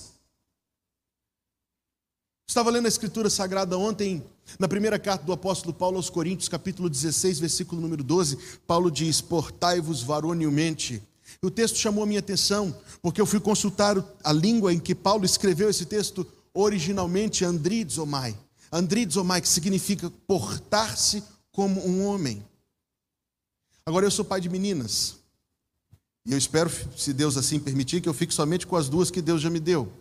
Estava 2.50 2.68
lendo 2.68 2.86
a 2.86 2.88
Escritura 2.88 3.30
Sagrada 3.30 3.78
ontem, 3.78 4.24
na 4.58 4.66
primeira 4.66 4.98
carta 4.98 5.24
do 5.24 5.32
apóstolo 5.32 5.72
Paulo 5.72 5.98
aos 5.98 6.10
Coríntios, 6.10 6.48
capítulo 6.48 6.90
16, 6.90 7.38
versículo 7.38 7.80
número 7.80 8.02
12. 8.02 8.36
Paulo 8.66 8.90
diz: 8.90 9.20
Portai-vos 9.20 10.02
varonilmente. 10.02 11.00
O 11.40 11.48
texto 11.48 11.78
chamou 11.78 12.02
a 12.02 12.06
minha 12.08 12.18
atenção, 12.18 12.76
porque 13.00 13.20
eu 13.20 13.24
fui 13.24 13.38
consultar 13.38 14.04
a 14.24 14.32
língua 14.32 14.74
em 14.74 14.80
que 14.80 14.96
Paulo 14.96 15.24
escreveu 15.24 15.70
esse 15.70 15.86
texto, 15.86 16.26
originalmente 16.52 17.44
andridzomai. 17.44 18.36
Andridzomai, 18.72 19.40
que 19.40 19.48
significa 19.48 20.10
portar-se 20.26 21.22
como 21.52 21.80
um 21.86 22.04
homem. 22.04 22.44
Agora 23.86 24.06
eu 24.06 24.10
sou 24.10 24.24
pai 24.24 24.40
de 24.40 24.48
meninas. 24.48 25.18
E 26.26 26.32
eu 26.32 26.38
espero, 26.38 26.68
se 26.96 27.12
Deus 27.12 27.36
assim 27.36 27.60
permitir, 27.60 28.00
que 28.00 28.08
eu 28.08 28.12
fique 28.12 28.34
somente 28.34 28.66
com 28.66 28.74
as 28.74 28.88
duas 28.88 29.08
que 29.08 29.22
Deus 29.22 29.40
já 29.40 29.48
me 29.48 29.60
deu. 29.60 29.99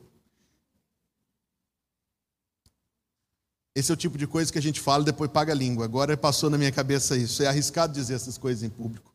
Esse 3.80 3.92
é 3.92 3.94
o 3.94 3.98
tipo 3.98 4.18
de 4.18 4.28
coisa 4.28 4.52
que 4.52 4.60
a 4.60 4.62
gente 4.62 4.82
fala 4.82 5.04
e 5.04 5.06
depois 5.06 5.32
paga 5.32 5.54
a 5.54 5.56
língua. 5.56 5.86
Agora 5.86 6.18
passou 6.18 6.50
na 6.50 6.58
minha 6.58 6.72
cabeça 6.72 7.16
isso. 7.16 7.42
É 7.42 7.48
arriscado 7.48 7.94
dizer 7.94 8.14
essas 8.14 8.38
coisas 8.38 8.62
em 8.62 8.70
público. 8.70 9.10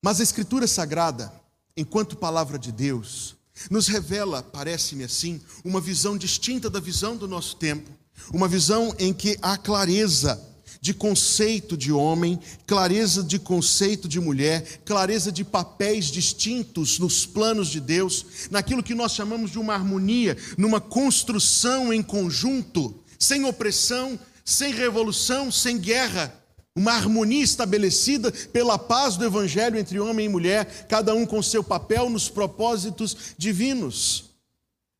Mas 0.00 0.20
a 0.20 0.22
Escritura 0.22 0.68
Sagrada, 0.68 1.32
enquanto 1.76 2.16
palavra 2.16 2.56
de 2.56 2.70
Deus, 2.70 3.34
nos 3.68 3.88
revela, 3.88 4.44
parece-me 4.44 5.02
assim, 5.02 5.40
uma 5.64 5.80
visão 5.80 6.16
distinta 6.16 6.70
da 6.70 6.78
visão 6.78 7.16
do 7.16 7.26
nosso 7.26 7.56
tempo, 7.56 7.90
uma 8.32 8.46
visão 8.46 8.94
em 8.96 9.12
que 9.12 9.36
há 9.42 9.58
clareza 9.58 10.40
de 10.84 10.92
conceito 10.92 11.78
de 11.78 11.90
homem, 11.90 12.38
clareza 12.66 13.22
de 13.22 13.38
conceito 13.38 14.06
de 14.06 14.20
mulher, 14.20 14.82
clareza 14.84 15.32
de 15.32 15.42
papéis 15.42 16.08
distintos 16.08 16.98
nos 16.98 17.24
planos 17.24 17.68
de 17.68 17.80
Deus, 17.80 18.26
naquilo 18.50 18.82
que 18.82 18.94
nós 18.94 19.14
chamamos 19.14 19.50
de 19.50 19.58
uma 19.58 19.72
harmonia, 19.72 20.36
numa 20.58 20.82
construção 20.82 21.90
em 21.90 22.02
conjunto, 22.02 23.02
sem 23.18 23.46
opressão, 23.46 24.20
sem 24.44 24.74
revolução, 24.74 25.50
sem 25.50 25.78
guerra, 25.78 26.38
uma 26.76 26.92
harmonia 26.92 27.42
estabelecida 27.42 28.30
pela 28.52 28.78
paz 28.78 29.16
do 29.16 29.24
Evangelho 29.24 29.78
entre 29.78 29.98
homem 29.98 30.26
e 30.26 30.28
mulher, 30.28 30.86
cada 30.86 31.14
um 31.14 31.24
com 31.24 31.42
seu 31.42 31.64
papel 31.64 32.10
nos 32.10 32.28
propósitos 32.28 33.16
divinos. 33.38 34.33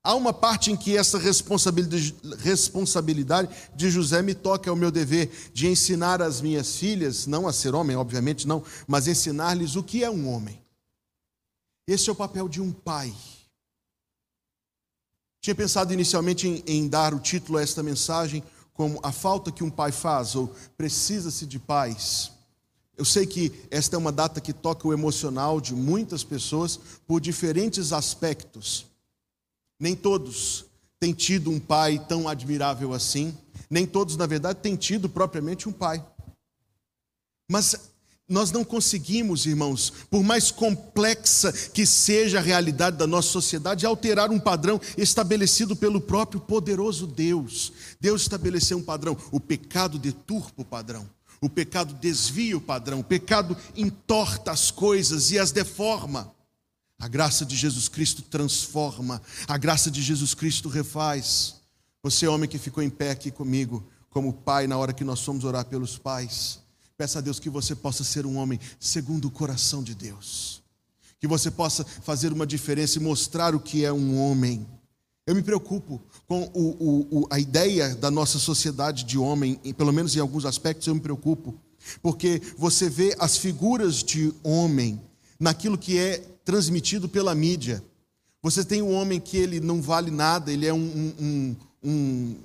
Há 0.06 0.14
uma 0.14 0.34
parte 0.34 0.70
em 0.70 0.76
que 0.76 0.99
essa 0.99 1.18
responsabilidade 1.18 3.49
de 3.75 3.90
José 3.90 4.20
me 4.20 4.34
toca, 4.34 4.68
é 4.68 4.73
o 4.73 4.76
meu 4.76 4.90
dever 4.90 5.30
de 5.54 5.66
ensinar 5.66 6.20
as 6.20 6.42
minhas 6.42 6.76
filhas, 6.76 7.26
não 7.26 7.49
a 7.49 7.54
ser 7.54 7.75
homem, 7.75 7.96
obviamente 7.96 8.46
não, 8.46 8.62
mas 8.87 9.08
ensinar-lhes 9.08 9.76
o 9.76 9.82
que 9.82 10.04
é 10.04 10.11
um 10.11 10.28
homem. 10.28 10.62
Esse 11.87 12.11
é 12.11 12.12
o 12.12 12.16
papel 12.16 12.50
de 12.50 12.61
um 12.61 12.70
pai. 12.70 13.14
Tinha 15.40 15.54
pensado 15.54 15.90
inicialmente 15.90 16.46
em, 16.46 16.62
em 16.66 16.87
dar 16.87 17.14
o 17.14 17.18
título 17.18 17.56
a 17.56 17.62
esta 17.62 17.82
mensagem, 17.82 18.44
como 18.75 19.00
a 19.02 19.11
falta 19.11 19.50
que 19.50 19.64
um 19.64 19.70
pai 19.70 19.90
faz 19.90 20.34
ou 20.34 20.54
precisa-se 20.76 21.46
de 21.46 21.58
pais. 21.58 22.30
Eu 22.94 23.06
sei 23.06 23.26
que 23.26 23.50
esta 23.70 23.96
é 23.96 23.99
uma 23.99 24.12
data 24.12 24.38
que 24.38 24.52
toca 24.52 24.87
o 24.87 24.92
emocional 24.92 25.62
de 25.62 25.75
muitas 25.75 26.23
pessoas 26.23 26.78
por 27.06 27.23
diferentes 27.23 27.90
aspectos. 27.90 28.92
Nem 29.85 29.95
todos 29.95 30.64
têm 30.99 31.12
tido 31.12 31.50
um 31.50 31.61
pai 31.61 32.03
tão 32.09 32.26
admirável 32.26 32.95
assim, 32.95 33.37
nem 33.69 33.87
todos, 33.87 34.17
na 34.17 34.25
verdade, 34.25 34.61
têm 34.62 34.76
tido 34.76 35.11
propriamente 35.11 35.69
um 35.69 35.73
pai. 35.73 36.03
Mas 37.50 37.93
nós 38.26 38.50
não 38.50 38.64
conseguimos, 38.64 39.45
irmãos, 39.45 39.93
por 40.11 40.23
mais 40.23 40.50
complexa 40.50 41.53
que 41.53 41.85
seja 41.85 42.38
a 42.38 42.41
realidade 42.41 42.97
da 42.97 43.07
nossa 43.07 43.29
sociedade, 43.29 43.85
alterar 43.85 44.31
um 44.31 44.41
padrão 44.41 44.81
estabelecido 44.97 45.76
pelo 45.76 46.00
próprio 46.00 46.41
poderoso 46.41 47.07
Deus. 47.07 47.71
Deus 48.00 48.23
estabeleceu 48.23 48.79
um 48.79 48.83
padrão. 48.83 49.14
O 49.31 49.38
pecado 49.38 49.99
deturpa 49.99 50.62
o 50.62 50.64
padrão. 50.64 51.07
O 51.43 51.50
pecado 51.50 51.93
desvia 51.93 52.57
o 52.57 52.61
padrão. 52.62 53.00
O 53.00 53.05
pecado 53.05 53.55
entorta 53.76 54.50
as 54.50 54.71
coisas 54.71 55.31
e 55.31 55.38
as 55.38 55.53
deforma. 55.53 56.34
A 57.04 57.08
graça 57.08 57.44
de 57.44 57.54
Jesus 57.54 57.87
Cristo 57.87 58.23
transforma. 58.23 59.20
A 59.46 59.58
graça 59.58 59.90
de 59.90 60.00
Jesus 60.00 60.32
Cristo 60.32 60.70
refaz. 60.70 61.56
Você, 62.02 62.26
homem 62.26 62.49
que 62.49 62.56
ficou 62.56 62.82
em 62.82 62.88
pé 62.88 63.11
aqui 63.11 63.30
comigo, 63.30 63.87
como 64.08 64.32
pai, 64.32 64.66
na 64.66 64.78
hora 64.78 64.94
que 64.94 65.04
nós 65.04 65.20
fomos 65.20 65.44
orar 65.44 65.66
pelos 65.66 65.99
pais. 65.99 66.61
Peça 66.96 67.18
a 67.18 67.20
Deus 67.20 67.38
que 67.38 67.50
você 67.50 67.75
possa 67.75 68.02
ser 68.02 68.25
um 68.25 68.38
homem 68.38 68.58
segundo 68.80 69.26
o 69.26 69.30
coração 69.30 69.82
de 69.82 69.94
Deus. 69.94 70.62
Que 71.20 71.26
você 71.26 71.50
possa 71.50 71.84
fazer 71.84 72.32
uma 72.32 72.46
diferença 72.46 72.99
e 72.99 73.02
mostrar 73.02 73.54
o 73.54 73.61
que 73.61 73.84
é 73.84 73.92
um 73.92 74.18
homem. 74.18 74.66
Eu 75.26 75.34
me 75.34 75.42
preocupo 75.42 76.00
com 76.26 76.50
o, 76.54 77.20
o, 77.20 77.28
a 77.30 77.38
ideia 77.38 77.94
da 77.94 78.11
nossa 78.11 78.38
sociedade 78.38 79.04
de 79.04 79.18
homem, 79.18 79.56
pelo 79.76 79.92
menos 79.92 80.16
em 80.16 80.20
alguns 80.20 80.46
aspectos 80.46 80.87
eu 80.87 80.94
me 80.94 81.02
preocupo, 81.02 81.54
porque 82.00 82.40
você 82.56 82.88
vê 82.88 83.14
as 83.18 83.37
figuras 83.37 84.02
de 84.02 84.32
homem 84.42 84.99
naquilo 85.38 85.76
que 85.76 85.99
é 85.99 86.30
transmitido 86.44 87.08
pela 87.08 87.34
mídia. 87.34 87.82
Você 88.42 88.64
tem 88.64 88.82
um 88.82 88.92
homem 88.94 89.18
que 89.18 89.36
ele 89.36 89.58
não 89.58 89.80
vale 89.80 90.10
nada, 90.10 90.52
ele 90.52 90.66
é 90.66 90.72
um, 90.72 91.14
um, 91.18 91.56
um, 91.82 92.36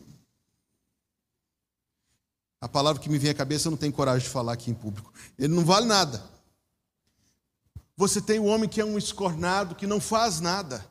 a 2.61 2.67
palavra 2.67 3.01
que 3.01 3.09
me 3.09 3.17
vem 3.17 3.31
à 3.31 3.33
cabeça 3.33 3.67
eu 3.67 3.71
não 3.71 3.77
tenho 3.77 3.93
coragem 3.93 4.25
de 4.25 4.33
falar 4.33 4.53
aqui 4.53 4.71
em 4.71 4.73
público. 4.73 5.13
Ele 5.37 5.53
não 5.53 5.65
vale 5.65 5.85
nada. 5.85 6.23
Você 7.97 8.21
tem 8.21 8.39
o 8.39 8.43
um 8.43 8.47
homem 8.47 8.69
que 8.69 8.79
é 8.79 8.85
um 8.85 8.97
escornado, 8.97 9.75
que 9.75 9.85
não 9.85 9.99
faz 9.99 10.39
nada. 10.39 10.85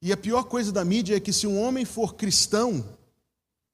E 0.00 0.12
a 0.12 0.16
pior 0.16 0.44
coisa 0.44 0.72
da 0.72 0.84
mídia 0.84 1.16
é 1.16 1.20
que 1.20 1.32
se 1.32 1.46
um 1.46 1.60
homem 1.60 1.84
for 1.84 2.14
cristão, 2.14 2.84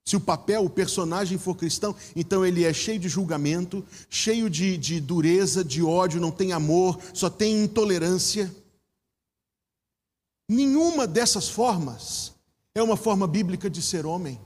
se 0.05 0.17
o 0.17 0.21
papel, 0.21 0.65
o 0.65 0.71
personagem 0.71 1.39
for 1.39 1.57
cristão, 1.57 1.95
então 2.17 2.45
ele 2.45 2.65
é 2.65 2.73
cheio 2.73 2.99
de 2.99 3.09
julgamento, 3.09 3.85
cheio 4.11 4.51
de, 4.51 4.77
de 4.77 5.01
dureza, 5.01 5.65
de 5.65 5.83
ódio, 5.83 6.21
não 6.21 6.33
tem 6.33 6.53
amor, 6.53 7.01
só 7.15 7.31
tem 7.31 7.63
intolerância. 7.63 8.53
Nenhuma 10.49 11.07
dessas 11.07 11.49
formas 11.49 12.33
é 12.75 12.83
uma 12.83 12.97
forma 12.97 13.29
bíblica 13.29 13.71
de 13.71 13.81
ser 13.81 14.05
homem. 14.05 14.41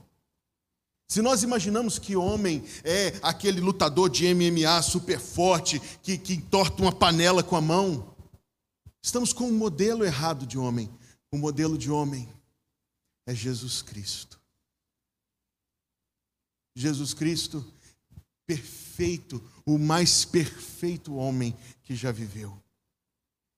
Se 1.09 1.21
nós 1.21 1.41
imaginamos 1.41 1.97
que 1.97 2.15
homem 2.15 2.63
é 2.83 3.17
aquele 3.23 3.61
lutador 3.61 4.09
de 4.09 4.31
MMA 4.33 4.81
super 4.81 5.19
forte 5.19 5.79
que, 6.03 6.17
que 6.17 6.33
entorta 6.33 6.81
uma 6.81 6.91
panela 6.91 7.41
com 7.41 7.55
a 7.55 7.61
mão, 7.61 8.13
estamos 9.01 9.33
com 9.33 9.45
um 9.45 9.57
modelo 9.57 10.03
errado 10.03 10.45
de 10.45 10.57
homem. 10.57 10.89
O 11.31 11.37
modelo 11.37 11.77
de 11.77 11.89
homem 11.89 12.29
é 13.25 13.33
Jesus 13.33 13.81
Cristo. 13.81 14.36
Jesus 16.77 17.11
Cristo, 17.11 17.65
perfeito, 18.45 19.41
o 19.65 19.79
mais 19.79 20.23
perfeito 20.23 21.15
homem 21.15 21.57
que 21.81 21.95
já 21.95 22.11
viveu. 22.11 22.55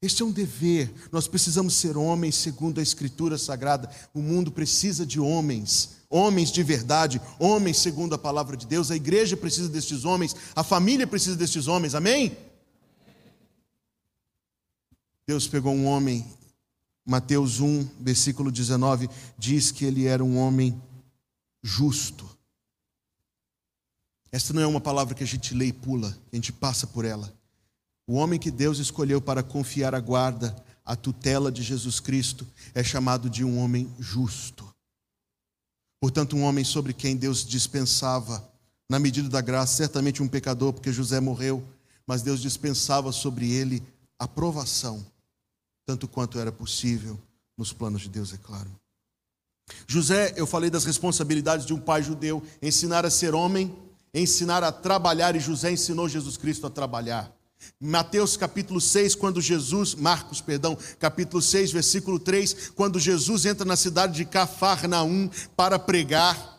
Este 0.02 0.22
é 0.22 0.26
um 0.26 0.32
dever. 0.32 0.90
Nós 1.12 1.28
precisamos 1.28 1.74
ser 1.74 1.98
homens 1.98 2.36
segundo 2.36 2.80
a 2.80 2.82
Escritura 2.82 3.38
Sagrada. 3.38 3.92
O 4.14 4.22
mundo 4.22 4.54
precisa 4.54 5.06
de 5.06 5.20
homens, 5.20 5.98
homens 6.10 6.50
de 6.50 6.64
verdade, 6.64 7.22
homens 7.38 7.80
segundo 7.80 8.16
a 8.16 8.18
palavra 8.18 8.56
de 8.56 8.66
Deus. 8.66 8.90
A 8.90 8.96
igreja 8.96 9.36
precisa 9.36 9.68
destes 9.68 10.06
homens, 10.06 10.34
a 10.56 10.64
família 10.64 11.06
precisa 11.06 11.36
destes 11.36 11.68
homens. 11.68 11.96
Amém? 11.96 12.38
Deus 15.28 15.46
pegou 15.46 15.74
um 15.74 15.88
homem, 15.88 16.26
Mateus 17.06 17.60
1, 17.60 17.86
versículo 18.00 18.50
19, 18.50 19.10
diz 19.38 19.72
que 19.74 19.84
ele 19.84 20.06
era 20.06 20.24
um 20.24 20.38
homem 20.38 20.82
justo. 21.62 22.39
Esta 24.32 24.54
não 24.54 24.62
é 24.62 24.68
uma 24.68 24.82
palavra 24.82 25.16
que 25.16 25.24
a 25.24 25.28
gente 25.28 25.54
lê 25.54 25.68
e 25.68 25.74
pula, 25.74 26.16
a 26.32 26.36
gente 26.36 26.52
passa 26.52 26.86
por 26.86 27.06
ela. 27.06 27.34
O 28.08 28.14
homem 28.14 28.40
que 28.40 28.52
Deus 28.52 28.80
escolheu 28.80 29.22
para 29.22 29.44
confiar 29.44 29.94
a 29.94 30.00
guarda, 30.00 30.56
a 30.86 30.96
tutela 30.96 31.52
de 31.52 31.62
Jesus 31.62 32.00
Cristo, 32.00 32.48
é 32.74 32.84
chamado 32.84 33.30
de 33.30 33.44
um 33.44 33.60
homem 33.60 33.94
justo. 34.00 34.68
Portanto, 36.02 36.36
um 36.36 36.44
homem 36.44 36.64
sobre 36.64 36.94
quem 36.94 37.16
Deus 37.16 37.46
dispensava, 37.46 38.48
na 38.90 38.98
medida 38.98 39.30
da 39.30 39.42
graça, 39.42 39.78
certamente 39.78 40.24
um 40.24 40.28
pecador, 40.28 40.74
porque 40.74 40.92
José 40.92 41.20
morreu, 41.20 41.64
mas 42.08 42.24
Deus 42.24 42.42
dispensava 42.42 43.12
sobre 43.12 43.52
ele 43.52 43.84
a 44.18 44.28
provação, 44.28 45.06
tanto 45.86 46.08
quanto 46.08 46.40
era 46.40 46.52
possível, 46.52 47.20
nos 47.58 47.72
planos 47.72 48.02
de 48.02 48.10
Deus, 48.10 48.34
é 48.34 48.38
claro. 48.38 48.72
José, 49.86 50.34
eu 50.36 50.48
falei 50.48 50.70
das 50.70 50.86
responsabilidades 50.86 51.66
de 51.66 51.74
um 51.74 51.80
pai 51.80 52.02
judeu, 52.02 52.42
ensinar 52.62 53.06
a 53.06 53.12
ser 53.12 53.36
homem, 53.36 53.76
ensinar 54.14 54.64
a 54.64 54.72
trabalhar, 54.72 55.36
e 55.36 55.40
José 55.40 55.72
ensinou 55.72 56.10
Jesus 56.10 56.38
Cristo 56.38 56.68
a 56.68 56.70
trabalhar. 56.70 57.32
Mateus 57.80 58.38
capítulo 58.38 58.80
6, 58.80 59.16
quando 59.16 59.42
Jesus, 59.42 59.94
Marcos, 59.96 60.42
perdão, 60.42 60.78
capítulo 60.98 61.42
6, 61.42 61.72
versículo 61.72 62.20
3, 62.20 62.72
quando 62.76 63.00
Jesus 63.00 63.46
entra 63.46 63.66
na 63.66 63.76
cidade 63.76 64.14
de 64.14 64.26
Cafarnaum 64.26 65.30
para 65.56 65.78
pregar, 65.78 66.58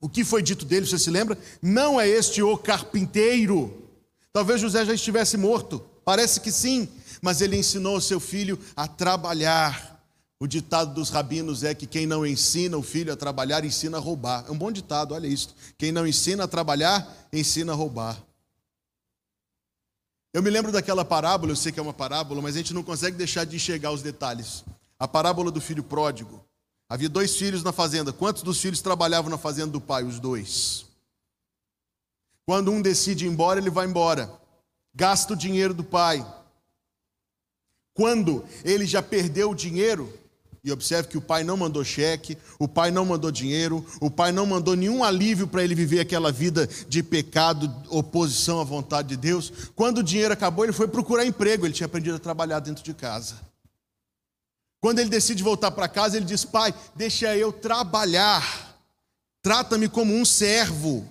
o 0.00 0.08
que 0.08 0.24
foi 0.24 0.42
dito 0.42 0.64
dele, 0.64 0.86
você 0.86 0.98
se 0.98 1.10
lembra? 1.10 1.36
Não 1.60 2.00
é 2.00 2.08
este 2.08 2.42
o 2.42 2.56
carpinteiro. 2.56 3.90
Talvez 4.32 4.60
José 4.60 4.84
já 4.84 4.94
estivesse 4.94 5.36
morto, 5.36 5.84
parece 6.04 6.40
que 6.40 6.52
sim, 6.52 6.88
mas 7.20 7.40
ele 7.40 7.56
ensinou 7.56 8.00
seu 8.00 8.20
filho 8.20 8.58
a 8.76 8.86
trabalhar. 8.86 9.97
O 10.40 10.46
ditado 10.46 10.94
dos 10.94 11.10
rabinos 11.10 11.64
é 11.64 11.74
que 11.74 11.86
quem 11.86 12.06
não 12.06 12.24
ensina 12.24 12.78
o 12.78 12.82
filho 12.82 13.12
a 13.12 13.16
trabalhar, 13.16 13.64
ensina 13.64 13.96
a 13.96 14.00
roubar. 14.00 14.44
É 14.46 14.52
um 14.52 14.58
bom 14.58 14.70
ditado, 14.70 15.12
olha 15.12 15.26
isso. 15.26 15.54
Quem 15.76 15.90
não 15.90 16.06
ensina 16.06 16.44
a 16.44 16.48
trabalhar, 16.48 17.12
ensina 17.32 17.72
a 17.72 17.74
roubar. 17.74 18.22
Eu 20.32 20.40
me 20.40 20.50
lembro 20.50 20.70
daquela 20.70 21.04
parábola, 21.04 21.50
eu 21.50 21.56
sei 21.56 21.72
que 21.72 21.80
é 21.80 21.82
uma 21.82 21.92
parábola, 21.92 22.40
mas 22.40 22.54
a 22.54 22.58
gente 22.58 22.72
não 22.72 22.84
consegue 22.84 23.16
deixar 23.16 23.44
de 23.44 23.56
enxergar 23.56 23.90
os 23.90 24.02
detalhes. 24.02 24.64
A 24.96 25.08
parábola 25.08 25.50
do 25.50 25.60
filho 25.60 25.82
pródigo. 25.82 26.44
Havia 26.88 27.08
dois 27.08 27.36
filhos 27.36 27.64
na 27.64 27.72
fazenda. 27.72 28.12
Quantos 28.12 28.42
dos 28.42 28.60
filhos 28.60 28.80
trabalhavam 28.80 29.30
na 29.30 29.38
fazenda 29.38 29.72
do 29.72 29.80
pai? 29.80 30.04
Os 30.04 30.20
dois. 30.20 30.86
Quando 32.46 32.70
um 32.70 32.80
decide 32.80 33.26
ir 33.26 33.28
embora, 33.28 33.58
ele 33.58 33.70
vai 33.70 33.86
embora. 33.86 34.32
Gasta 34.94 35.32
o 35.32 35.36
dinheiro 35.36 35.74
do 35.74 35.82
pai. 35.82 36.24
Quando 37.92 38.44
ele 38.64 38.86
já 38.86 39.02
perdeu 39.02 39.50
o 39.50 39.54
dinheiro, 39.54 40.12
e 40.62 40.72
observe 40.72 41.08
que 41.08 41.18
o 41.18 41.20
pai 41.20 41.44
não 41.44 41.56
mandou 41.56 41.84
cheque, 41.84 42.36
o 42.58 42.66
pai 42.66 42.90
não 42.90 43.04
mandou 43.04 43.30
dinheiro, 43.30 43.84
o 44.00 44.10
pai 44.10 44.32
não 44.32 44.44
mandou 44.44 44.74
nenhum 44.74 45.04
alívio 45.04 45.46
para 45.46 45.62
ele 45.62 45.74
viver 45.74 46.00
aquela 46.00 46.32
vida 46.32 46.68
de 46.88 47.02
pecado, 47.02 47.72
oposição 47.88 48.60
à 48.60 48.64
vontade 48.64 49.08
de 49.08 49.16
Deus. 49.16 49.52
Quando 49.74 49.98
o 49.98 50.02
dinheiro 50.02 50.32
acabou, 50.32 50.64
ele 50.64 50.72
foi 50.72 50.88
procurar 50.88 51.24
emprego, 51.24 51.66
ele 51.66 51.74
tinha 51.74 51.86
aprendido 51.86 52.16
a 52.16 52.20
trabalhar 52.20 52.60
dentro 52.60 52.82
de 52.82 52.94
casa. 52.94 53.36
Quando 54.80 55.00
ele 55.00 55.10
decide 55.10 55.42
voltar 55.42 55.70
para 55.70 55.88
casa, 55.88 56.16
ele 56.16 56.26
diz: 56.26 56.44
Pai, 56.44 56.72
deixa 56.94 57.36
eu 57.36 57.52
trabalhar, 57.52 58.76
trata-me 59.42 59.88
como 59.88 60.14
um 60.14 60.24
servo. 60.24 61.08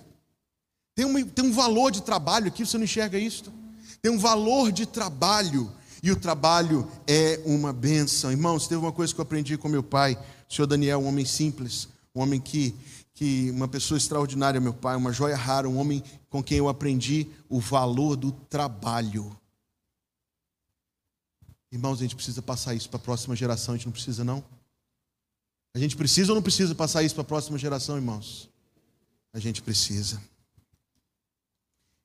Tem 0.94 1.04
um, 1.04 1.24
tem 1.24 1.44
um 1.44 1.52
valor 1.52 1.90
de 1.90 2.02
trabalho 2.02 2.48
aqui, 2.48 2.66
você 2.66 2.76
não 2.76 2.84
enxerga 2.84 3.18
isso? 3.18 3.52
Tem 4.00 4.10
um 4.10 4.18
valor 4.18 4.72
de 4.72 4.86
trabalho 4.86 5.72
e 6.02 6.12
o 6.12 6.16
trabalho 6.16 6.90
é 7.06 7.40
uma 7.44 7.72
benção. 7.72 8.30
Irmãos, 8.30 8.68
teve 8.68 8.80
uma 8.80 8.92
coisa 8.92 9.12
que 9.12 9.20
eu 9.20 9.24
aprendi 9.24 9.56
com 9.56 9.68
meu 9.68 9.82
pai, 9.82 10.18
o 10.48 10.54
senhor 10.54 10.66
Daniel, 10.66 11.00
um 11.00 11.06
homem 11.06 11.24
simples, 11.24 11.88
um 12.14 12.20
homem 12.20 12.40
que, 12.40 12.74
que 13.14 13.50
uma 13.50 13.68
pessoa 13.68 13.98
extraordinária, 13.98 14.60
meu 14.60 14.74
pai, 14.74 14.96
uma 14.96 15.12
joia 15.12 15.36
rara, 15.36 15.68
um 15.68 15.78
homem 15.78 16.02
com 16.30 16.42
quem 16.42 16.58
eu 16.58 16.68
aprendi 16.68 17.26
o 17.48 17.60
valor 17.60 18.16
do 18.16 18.30
trabalho. 18.30 19.36
Irmãos, 21.70 21.98
a 21.98 22.02
gente 22.02 22.14
precisa 22.16 22.40
passar 22.40 22.74
isso 22.74 22.88
para 22.88 22.98
a 22.98 23.02
próxima 23.02 23.36
geração, 23.36 23.74
a 23.74 23.76
gente 23.76 23.86
não 23.86 23.92
precisa, 23.92 24.24
não? 24.24 24.42
A 25.74 25.78
gente 25.78 25.96
precisa 25.96 26.32
ou 26.32 26.36
não 26.36 26.42
precisa 26.42 26.74
passar 26.74 27.02
isso 27.02 27.14
para 27.14 27.22
a 27.22 27.26
próxima 27.26 27.58
geração, 27.58 27.96
irmãos? 27.96 28.48
A 29.32 29.38
gente 29.38 29.62
precisa. 29.62 30.20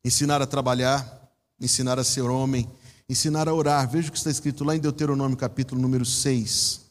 Ensinar 0.03 0.41
a 0.41 0.45
trabalhar, 0.45 1.31
ensinar 1.59 1.97
a 1.97 2.03
ser 2.03 2.23
homem, 2.23 2.69
ensinar 3.13 3.47
a 3.47 3.53
orar. 3.53 3.89
Veja 3.89 4.09
o 4.09 4.11
que 4.11 4.17
está 4.17 4.29
escrito 4.29 4.63
lá 4.63 4.75
em 4.75 4.79
Deuteronômio, 4.79 5.37
capítulo 5.37 5.79
número 5.79 6.03
6. 6.03 6.81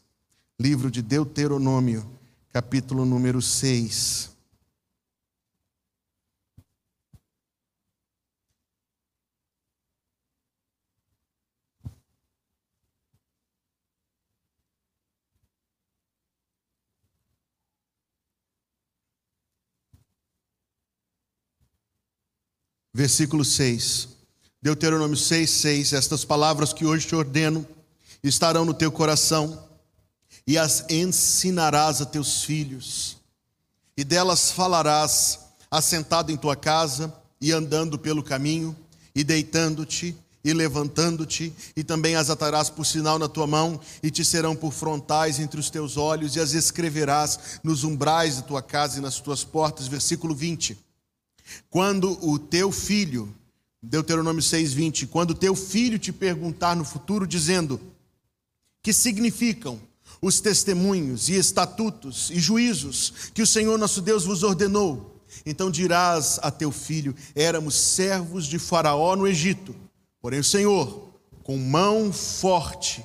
Livro 0.59 0.91
de 0.91 1.03
Deuteronômio, 1.03 2.09
capítulo 2.53 3.05
número 3.05 3.43
6. 3.43 4.31
Versículo 22.95 23.45
6. 23.45 24.12
Deuteronômio 24.63 25.17
6, 25.17 25.51
6, 25.51 25.93
estas 25.93 26.25
palavras 26.25 26.73
que 26.73 26.85
hoje 26.85 27.09
te 27.09 27.17
ordeno 27.17 27.67
estarão 28.23 28.65
no 28.65 28.73
teu 28.73 28.93
coração 28.93 29.69
e 30.47 30.57
as 30.57 30.85
ensinarás 30.89 32.01
a 32.01 32.07
teus 32.07 32.45
filhos, 32.45 33.17
e 33.97 34.05
delas 34.05 34.53
falarás 34.53 35.41
assentado 35.69 36.31
em 36.31 36.37
tua 36.37 36.55
casa 36.55 37.13
e 37.41 37.51
andando 37.51 37.99
pelo 37.99 38.23
caminho, 38.23 38.77
e 39.15 39.25
deitando-te 39.25 40.17
e 40.45 40.53
levantando-te, 40.53 41.53
e 41.77 41.85
também 41.85 42.17
as 42.17 42.31
atarás 42.31 42.69
por 42.69 42.85
sinal 42.85 43.19
na 43.19 43.29
tua 43.29 43.47
mão, 43.47 43.81
e 44.03 44.11
te 44.11 44.25
serão 44.25 44.57
por 44.57 44.73
frontais 44.73 45.39
entre 45.39 45.59
os 45.59 45.71
teus 45.71 45.97
olhos, 45.97 46.35
e 46.35 46.41
as 46.41 46.53
escreverás 46.53 47.61
nos 47.63 47.85
umbrais 47.85 48.37
de 48.37 48.43
tua 48.43 48.63
casa 48.63 48.99
e 48.99 49.03
nas 49.03 49.21
tuas 49.21 49.45
portas. 49.45 49.87
Versículo 49.87 50.35
20. 50.35 50.77
Quando 51.71 52.19
o 52.27 52.39
teu 52.39 52.73
filho 52.73 53.33
Deuteronômio 53.83 54.43
6:20, 54.43 55.07
quando 55.07 55.35
teu 55.35 55.57
filho 55.57 55.99
te 55.99 56.13
perguntar 56.13 56.77
no 56.77 56.85
futuro 56.85 57.27
dizendo: 57.27 57.81
"Que 58.81 58.93
significam 58.93 59.81
os 60.21 60.41
testemunhos 60.41 61.29
e 61.29 61.35
estatutos 61.35 62.31
e 62.31 62.39
juízos 62.39 63.13
que 63.35 63.43
o 63.43 63.47
Senhor 63.47 63.77
nosso 63.79 64.01
Deus 64.01 64.25
vos 64.25 64.43
ordenou?" 64.43 65.21
Então 65.45 65.71
dirás 65.71 66.39
a 66.43 66.51
teu 66.51 66.71
filho: 66.71 67.15
Éramos 67.35 67.75
servos 67.75 68.47
de 68.47 68.59
Faraó 68.59 69.17
no 69.17 69.27
Egito, 69.27 69.75
porém 70.21 70.41
o 70.41 70.45
Senhor, 70.45 71.11
com 71.43 71.59
mão 71.59 72.13
forte, 72.13 73.05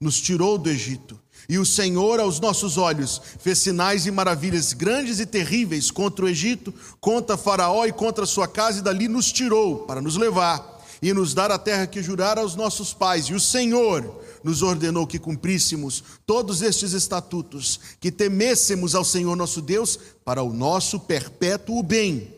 nos 0.00 0.20
tirou 0.20 0.58
do 0.58 0.68
Egito 0.68 1.20
e 1.48 1.58
o 1.58 1.66
Senhor, 1.66 2.18
aos 2.18 2.40
nossos 2.40 2.76
olhos, 2.76 3.20
fez 3.38 3.58
sinais 3.58 4.06
e 4.06 4.10
maravilhas 4.10 4.72
grandes 4.72 5.20
e 5.20 5.26
terríveis 5.26 5.90
contra 5.90 6.24
o 6.24 6.28
Egito, 6.28 6.74
contra 7.00 7.36
Faraó 7.36 7.84
e 7.86 7.92
contra 7.92 8.26
sua 8.26 8.48
casa, 8.48 8.80
e 8.80 8.82
dali 8.82 9.06
nos 9.06 9.30
tirou 9.30 9.78
para 9.80 10.00
nos 10.00 10.16
levar 10.16 10.76
e 11.00 11.12
nos 11.12 11.34
dar 11.34 11.50
a 11.50 11.58
terra 11.58 11.86
que 11.86 12.02
jurara 12.02 12.40
aos 12.40 12.56
nossos 12.56 12.92
pais. 12.92 13.26
E 13.26 13.34
o 13.34 13.40
Senhor 13.40 14.22
nos 14.42 14.62
ordenou 14.62 15.06
que 15.06 15.18
cumpríssemos 15.18 16.02
todos 16.24 16.62
estes 16.62 16.92
estatutos, 16.92 17.78
que 18.00 18.10
temêssemos 18.10 18.94
ao 18.94 19.04
Senhor 19.04 19.36
nosso 19.36 19.60
Deus 19.60 19.98
para 20.24 20.42
o 20.42 20.52
nosso 20.52 20.98
perpétuo 20.98 21.82
bem, 21.82 22.34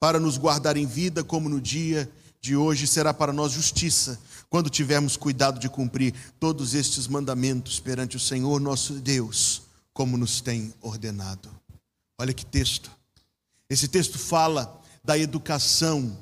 para 0.00 0.18
nos 0.18 0.36
guardar 0.36 0.76
em 0.76 0.86
vida, 0.86 1.22
como 1.22 1.48
no 1.48 1.60
dia 1.60 2.10
de 2.40 2.56
hoje 2.56 2.86
será 2.86 3.12
para 3.12 3.32
nós 3.32 3.52
justiça 3.52 4.18
quando 4.50 4.70
tivermos 4.70 5.16
cuidado 5.16 5.58
de 5.58 5.68
cumprir 5.68 6.14
todos 6.40 6.74
estes 6.74 7.06
mandamentos 7.06 7.78
perante 7.80 8.16
o 8.16 8.20
Senhor 8.20 8.60
nosso 8.60 8.94
Deus, 8.94 9.62
como 9.92 10.16
nos 10.16 10.40
tem 10.40 10.72
ordenado. 10.80 11.50
Olha 12.18 12.32
que 12.32 12.46
texto. 12.46 12.90
Esse 13.68 13.88
texto 13.88 14.18
fala 14.18 14.80
da 15.04 15.18
educação, 15.18 16.16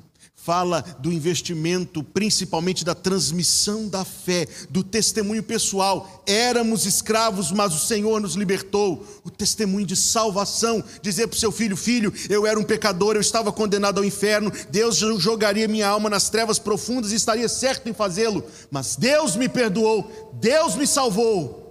fala 0.47 0.81
do 0.99 1.11
investimento, 1.11 2.01
principalmente 2.01 2.85
da 2.85 2.95
transmissão 2.95 3.89
da 3.89 4.05
fé, 4.05 4.47
do 4.69 4.81
testemunho 4.81 5.43
pessoal. 5.43 6.23
Éramos 6.25 6.85
escravos, 6.85 7.51
mas 7.51 7.75
o 7.75 7.85
Senhor 7.85 8.21
nos 8.21 8.35
libertou. 8.35 9.05
O 9.25 9.29
testemunho 9.29 9.85
de 9.85 9.97
salvação, 9.97 10.81
dizer 11.01 11.27
para 11.27 11.35
o 11.35 11.39
seu 11.39 11.51
filho: 11.51 11.75
Filho, 11.75 12.13
eu 12.29 12.47
era 12.47 12.57
um 12.57 12.63
pecador, 12.63 13.15
eu 13.15 13.21
estava 13.21 13.51
condenado 13.51 13.97
ao 13.97 14.05
inferno, 14.05 14.49
Deus 14.69 14.95
jogaria 14.95 15.67
minha 15.67 15.89
alma 15.89 16.09
nas 16.09 16.29
trevas 16.29 16.57
profundas 16.57 17.11
e 17.11 17.15
estaria 17.15 17.49
certo 17.49 17.89
em 17.89 17.93
fazê-lo, 17.93 18.41
mas 18.71 18.95
Deus 18.95 19.35
me 19.35 19.49
perdoou, 19.49 20.31
Deus 20.39 20.75
me 20.75 20.87
salvou. 20.87 21.67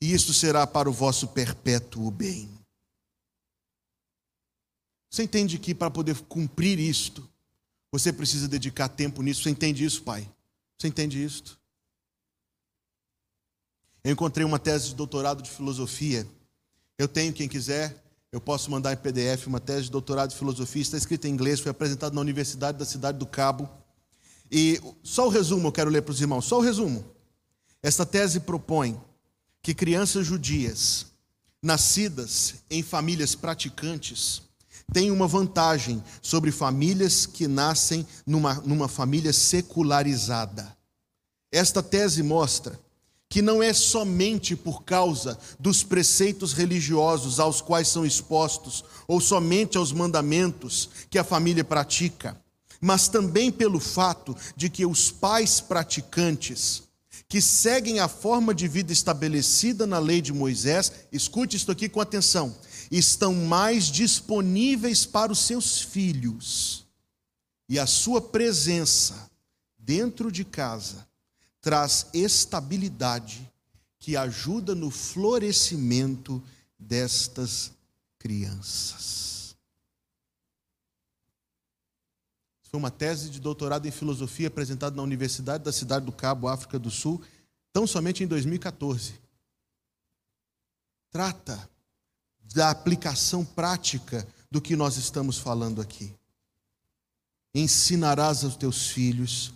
E 0.00 0.14
isso 0.14 0.32
será 0.32 0.64
para 0.64 0.88
o 0.88 0.92
vosso 0.92 1.26
perpétuo 1.26 2.08
bem. 2.08 2.57
Você 5.10 5.22
entende 5.22 5.58
que 5.58 5.74
para 5.74 5.90
poder 5.90 6.16
cumprir 6.22 6.78
isto, 6.78 7.28
você 7.90 8.12
precisa 8.12 8.46
dedicar 8.46 8.88
tempo 8.88 9.22
nisso? 9.22 9.42
Você 9.42 9.50
entende 9.50 9.84
isso, 9.84 10.02
pai? 10.02 10.28
Você 10.76 10.88
entende 10.88 11.22
isto? 11.22 11.58
Eu 14.04 14.12
encontrei 14.12 14.44
uma 14.44 14.58
tese 14.58 14.88
de 14.88 14.94
doutorado 14.94 15.42
de 15.42 15.50
filosofia. 15.50 16.26
Eu 16.98 17.08
tenho, 17.08 17.32
quem 17.32 17.48
quiser, 17.48 18.02
eu 18.30 18.40
posso 18.40 18.70
mandar 18.70 18.92
em 18.92 18.96
PDF 18.96 19.46
uma 19.46 19.60
tese 19.60 19.84
de 19.84 19.90
doutorado 19.90 20.30
de 20.30 20.36
filosofia. 20.36 20.82
Está 20.82 20.96
escrita 20.96 21.28
em 21.28 21.32
inglês, 21.32 21.60
foi 21.60 21.70
apresentada 21.70 22.14
na 22.14 22.20
Universidade 22.20 22.78
da 22.78 22.84
Cidade 22.84 23.18
do 23.18 23.26
Cabo. 23.26 23.68
E 24.50 24.80
só 25.02 25.26
o 25.26 25.30
resumo 25.30 25.68
eu 25.68 25.72
quero 25.72 25.90
ler 25.90 26.02
para 26.02 26.12
os 26.12 26.20
irmãos, 26.20 26.44
só 26.44 26.58
o 26.58 26.62
resumo. 26.62 27.04
Esta 27.82 28.04
tese 28.04 28.40
propõe 28.40 29.00
que 29.62 29.74
crianças 29.74 30.26
judias, 30.26 31.06
nascidas 31.62 32.56
em 32.70 32.82
famílias 32.82 33.34
praticantes, 33.34 34.42
tem 34.92 35.10
uma 35.10 35.26
vantagem 35.26 36.02
sobre 36.22 36.50
famílias 36.50 37.26
que 37.26 37.46
nascem 37.46 38.06
numa, 38.26 38.54
numa 38.54 38.88
família 38.88 39.32
secularizada. 39.32 40.76
Esta 41.52 41.82
tese 41.82 42.22
mostra 42.22 42.78
que 43.28 43.42
não 43.42 43.62
é 43.62 43.72
somente 43.74 44.56
por 44.56 44.84
causa 44.84 45.38
dos 45.60 45.82
preceitos 45.82 46.54
religiosos 46.54 47.38
aos 47.38 47.60
quais 47.60 47.88
são 47.88 48.06
expostos, 48.06 48.82
ou 49.06 49.20
somente 49.20 49.76
aos 49.76 49.92
mandamentos 49.92 50.88
que 51.10 51.18
a 51.18 51.24
família 51.24 51.62
pratica, 51.62 52.40
mas 52.80 53.08
também 53.08 53.52
pelo 53.52 53.80
fato 53.80 54.34
de 54.56 54.70
que 54.70 54.86
os 54.86 55.10
pais 55.10 55.60
praticantes, 55.60 56.84
que 57.28 57.42
seguem 57.42 58.00
a 58.00 58.08
forma 58.08 58.54
de 58.54 58.66
vida 58.66 58.92
estabelecida 58.92 59.86
na 59.86 59.98
lei 59.98 60.22
de 60.22 60.32
Moisés, 60.32 60.90
escute 61.12 61.56
isto 61.56 61.70
aqui 61.70 61.86
com 61.86 62.00
atenção, 62.00 62.56
estão 62.90 63.34
mais 63.34 63.86
disponíveis 63.86 65.04
para 65.04 65.32
os 65.32 65.40
seus 65.40 65.80
filhos. 65.80 66.86
E 67.68 67.78
a 67.78 67.86
sua 67.86 68.20
presença 68.20 69.30
dentro 69.78 70.32
de 70.32 70.44
casa 70.44 71.06
traz 71.60 72.06
estabilidade 72.14 73.50
que 73.98 74.16
ajuda 74.16 74.74
no 74.74 74.90
florescimento 74.90 76.42
destas 76.78 77.72
crianças. 78.18 79.56
Foi 82.62 82.78
uma 82.78 82.90
tese 82.90 83.30
de 83.30 83.40
doutorado 83.40 83.86
em 83.86 83.90
filosofia 83.90 84.48
apresentada 84.48 84.94
na 84.94 85.02
Universidade 85.02 85.64
da 85.64 85.72
Cidade 85.72 86.04
do 86.04 86.12
Cabo, 86.12 86.48
África 86.48 86.78
do 86.78 86.90
Sul, 86.90 87.22
tão 87.72 87.86
somente 87.86 88.22
em 88.22 88.26
2014. 88.26 89.14
Trata 91.10 91.68
da 92.54 92.70
aplicação 92.70 93.44
prática 93.44 94.26
do 94.50 94.60
que 94.60 94.76
nós 94.76 94.96
estamos 94.96 95.38
falando 95.38 95.80
aqui. 95.80 96.14
Ensinarás 97.54 98.44
aos 98.44 98.56
teus 98.56 98.88
filhos, 98.88 99.52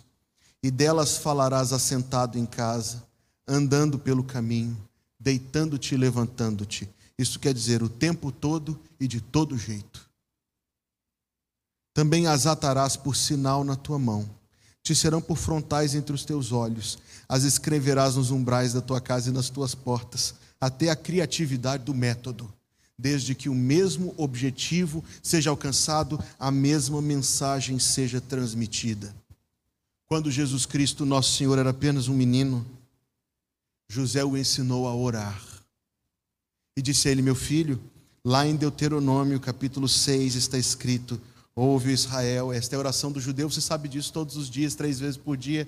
e 0.61 0.71
delas 0.71 1.17
falarás 1.17 1.73
assentado 1.73 2.37
em 2.37 2.45
casa, 2.45 3.03
andando 3.45 3.99
pelo 3.99 4.23
caminho, 4.23 4.77
deitando-te 5.19 5.93
e 5.93 5.97
levantando-te. 5.97 6.89
Isso 7.17 7.39
quer 7.39 7.53
dizer 7.53 7.83
o 7.83 7.89
tempo 7.89 8.31
todo 8.31 8.79
e 8.99 9.07
de 9.07 9.19
todo 9.19 9.57
jeito. 9.57 10.09
Também 11.93 12.27
as 12.27 12.47
atarás 12.47 12.95
por 12.95 13.15
sinal 13.15 13.63
na 13.63 13.75
tua 13.75 13.99
mão, 13.99 14.29
te 14.81 14.95
serão 14.95 15.21
por 15.21 15.37
frontais 15.37 15.95
entre 15.95 16.15
os 16.15 16.23
teus 16.25 16.51
olhos, 16.51 16.97
as 17.27 17.43
escreverás 17.43 18.15
nos 18.15 18.31
umbrais 18.31 18.73
da 18.73 18.81
tua 18.81 19.01
casa 19.01 19.29
e 19.29 19.33
nas 19.33 19.49
tuas 19.49 19.75
portas, 19.75 20.35
até 20.59 20.89
a 20.89 20.95
criatividade 20.95 21.83
do 21.83 21.93
método 21.93 22.51
desde 22.97 23.33
que 23.33 23.49
o 23.49 23.55
mesmo 23.55 24.13
objetivo 24.17 25.03
seja 25.21 25.49
alcançado, 25.49 26.19
a 26.39 26.51
mesma 26.51 27.01
mensagem 27.01 27.79
seja 27.79 28.21
transmitida. 28.21 29.13
Quando 30.07 30.29
Jesus 30.29 30.65
Cristo, 30.65 31.05
nosso 31.05 31.35
Senhor, 31.35 31.57
era 31.57 31.71
apenas 31.71 32.07
um 32.07 32.13
menino, 32.13 32.65
José 33.89 34.23
o 34.23 34.37
ensinou 34.37 34.87
a 34.87 34.95
orar. 34.95 35.41
E 36.77 36.81
disse 36.81 37.07
a 37.07 37.11
ele: 37.11 37.21
Meu 37.21 37.35
filho, 37.35 37.81
lá 38.23 38.45
em 38.45 38.55
Deuteronômio, 38.55 39.39
capítulo 39.39 39.87
6, 39.87 40.35
está 40.35 40.57
escrito: 40.57 41.19
Ouve 41.55 41.91
Israel, 41.91 42.51
esta 42.51 42.75
é 42.75 42.77
a 42.77 42.79
oração 42.79 43.11
do 43.11 43.19
judeu, 43.19 43.49
você 43.49 43.61
sabe 43.61 43.87
disso 43.87 44.11
todos 44.11 44.37
os 44.37 44.49
dias, 44.49 44.75
três 44.75 44.99
vezes 44.99 45.17
por 45.17 45.37
dia. 45.37 45.67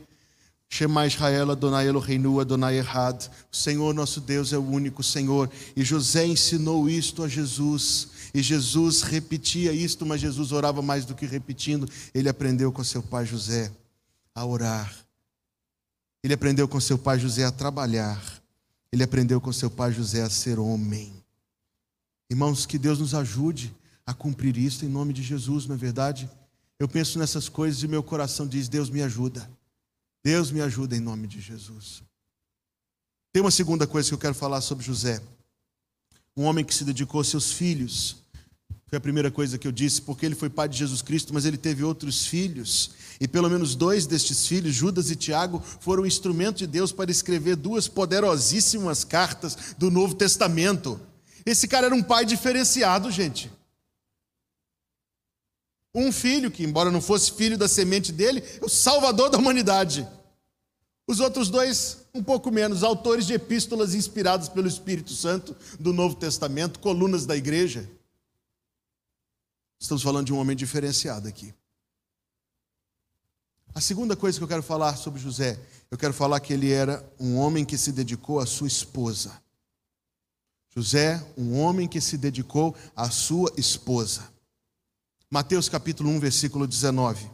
Shema 0.69 1.07
Israel 1.07 1.51
Adonai 1.51 1.87
Eloheinu 1.87 2.39
Adonai 2.39 2.77
Errad. 2.77 3.27
O 3.51 3.55
Senhor 3.55 3.93
nosso 3.93 4.19
Deus 4.19 4.51
é 4.51 4.57
o 4.57 4.63
único 4.63 5.03
Senhor. 5.03 5.49
E 5.75 5.83
José 5.83 6.25
ensinou 6.25 6.89
isto 6.89 7.23
a 7.23 7.27
Jesus. 7.27 8.09
E 8.33 8.41
Jesus 8.41 9.01
repetia 9.01 9.71
isto, 9.71 10.05
mas 10.05 10.19
Jesus 10.19 10.51
orava 10.51 10.81
mais 10.81 11.05
do 11.05 11.15
que 11.15 11.25
repetindo. 11.25 11.87
Ele 12.13 12.27
aprendeu 12.27 12.71
com 12.71 12.83
seu 12.83 13.01
pai 13.01 13.25
José 13.25 13.71
a 14.33 14.45
orar. 14.45 14.93
Ele 16.23 16.33
aprendeu 16.33 16.67
com 16.67 16.79
seu 16.79 16.97
pai 16.97 17.19
José 17.19 17.45
a 17.45 17.51
trabalhar. 17.51 18.21
Ele 18.91 19.03
aprendeu 19.03 19.39
com 19.39 19.53
seu 19.53 19.69
pai 19.69 19.93
José 19.93 20.21
a 20.21 20.29
ser 20.29 20.59
homem. 20.59 21.13
Irmãos, 22.29 22.65
que 22.65 22.77
Deus 22.77 22.99
nos 22.99 23.13
ajude 23.13 23.73
a 24.05 24.13
cumprir 24.13 24.57
isto 24.57 24.85
em 24.85 24.89
nome 24.89 25.13
de 25.13 25.21
Jesus, 25.21 25.65
não 25.65 25.75
é 25.75 25.77
verdade? 25.77 26.29
Eu 26.79 26.87
penso 26.87 27.17
nessas 27.17 27.47
coisas 27.47 27.83
e 27.83 27.87
meu 27.87 28.03
coração 28.03 28.47
diz: 28.47 28.67
Deus 28.67 28.89
me 28.89 29.01
ajuda. 29.01 29.49
Deus 30.25 30.49
me 30.49 30.59
ajuda 30.59 30.97
em 30.97 30.99
nome 30.99 31.27
de 31.27 31.39
Jesus. 31.39 32.01
Tem 33.31 33.43
uma 33.43 33.51
segunda 33.51 33.85
coisa 33.85 34.09
que 34.09 34.15
eu 34.15 34.17
quero 34.17 34.33
falar 34.33 34.59
sobre 34.59 34.83
José. 34.83 35.21
Um 36.35 36.45
homem 36.45 36.65
que 36.65 36.73
se 36.73 36.83
dedicou 36.83 37.19
aos 37.19 37.27
seus 37.27 37.51
filhos. 37.51 38.23
Foi 38.87 38.97
a 38.97 38.99
primeira 39.01 39.29
coisa 39.29 39.59
que 39.59 39.67
eu 39.67 39.71
disse, 39.71 40.01
porque 40.01 40.25
ele 40.25 40.33
foi 40.33 40.49
pai 40.49 40.67
de 40.67 40.79
Jesus 40.79 41.03
Cristo, 41.03 41.31
mas 41.31 41.45
ele 41.45 41.57
teve 41.57 41.83
outros 41.83 42.25
filhos. 42.25 42.89
E 43.21 43.27
pelo 43.27 43.47
menos 43.51 43.75
dois 43.75 44.07
destes 44.07 44.47
filhos, 44.47 44.73
Judas 44.73 45.11
e 45.11 45.15
Tiago, 45.15 45.61
foram 45.79 46.07
instrumento 46.07 46.57
de 46.57 46.65
Deus 46.65 46.91
para 46.91 47.11
escrever 47.11 47.55
duas 47.55 47.87
poderosíssimas 47.87 49.03
cartas 49.03 49.75
do 49.77 49.91
Novo 49.91 50.15
Testamento. 50.15 50.99
Esse 51.45 51.67
cara 51.67 51.85
era 51.85 51.95
um 51.95 52.01
pai 52.01 52.25
diferenciado, 52.25 53.11
gente. 53.11 53.51
Um 55.95 56.11
filho 56.11 56.51
que, 56.51 56.61
embora 56.61 56.91
não 56.91 56.99
fosse 56.99 57.31
filho 57.31 57.57
da 57.57 57.69
semente 57.69 58.11
dele, 58.11 58.43
é 58.61 58.65
o 58.65 58.67
salvador 58.67 59.29
da 59.29 59.37
humanidade. 59.37 60.05
Os 61.07 61.21
outros 61.21 61.49
dois, 61.49 62.05
um 62.13 62.21
pouco 62.21 62.51
menos, 62.51 62.83
autores 62.83 63.25
de 63.25 63.33
epístolas 63.33 63.95
inspiradas 63.95 64.49
pelo 64.49 64.67
Espírito 64.67 65.13
Santo 65.13 65.55
do 65.79 65.93
Novo 65.93 66.15
Testamento, 66.15 66.79
colunas 66.79 67.25
da 67.25 67.37
igreja. 67.37 67.89
Estamos 69.79 70.03
falando 70.03 70.25
de 70.25 70.33
um 70.33 70.37
homem 70.37 70.55
diferenciado 70.55 71.29
aqui. 71.29 71.53
A 73.73 73.79
segunda 73.79 74.17
coisa 74.17 74.37
que 74.37 74.43
eu 74.43 74.49
quero 74.49 74.63
falar 74.63 74.97
sobre 74.97 75.21
José, 75.21 75.57
eu 75.89 75.97
quero 75.97 76.13
falar 76.13 76.41
que 76.41 76.51
ele 76.51 76.71
era 76.71 77.07
um 77.17 77.37
homem 77.37 77.63
que 77.63 77.77
se 77.77 77.93
dedicou 77.93 78.39
à 78.39 78.45
sua 78.45 78.67
esposa. 78.67 79.31
José, 80.75 81.25
um 81.37 81.57
homem 81.57 81.87
que 81.87 82.01
se 82.01 82.17
dedicou 82.17 82.75
à 82.93 83.09
sua 83.09 83.49
esposa. 83.55 84.34
Mateus 85.29 85.67
capítulo 85.67 86.09
1, 86.11 86.19
versículo 86.19 86.67
19. 86.67 87.29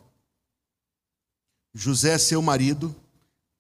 José, 1.74 2.18
seu 2.18 2.42
marido, 2.42 2.96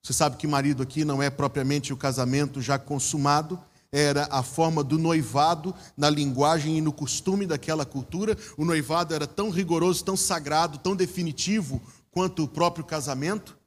você 0.01 0.13
sabe 0.13 0.37
que 0.37 0.47
marido 0.47 0.81
aqui 0.81 1.03
não 1.03 1.21
é 1.21 1.29
propriamente 1.29 1.91
o 1.91 1.97
casamento 1.97 2.61
já 2.61 2.79
consumado, 2.79 3.61
era 3.91 4.27
a 4.31 4.41
forma 4.41 4.83
do 4.83 4.97
noivado 4.97 5.75
na 5.97 6.09
linguagem 6.09 6.77
e 6.77 6.81
no 6.81 6.93
costume 6.93 7.45
daquela 7.45 7.85
cultura. 7.85 8.37
O 8.57 8.63
noivado 8.63 9.13
era 9.13 9.27
tão 9.27 9.49
rigoroso, 9.49 10.03
tão 10.05 10.15
sagrado, 10.15 10.77
tão 10.77 10.95
definitivo 10.95 11.81
quanto 12.09 12.43
o 12.43 12.47
próprio 12.47 12.85
casamento. 12.85 13.57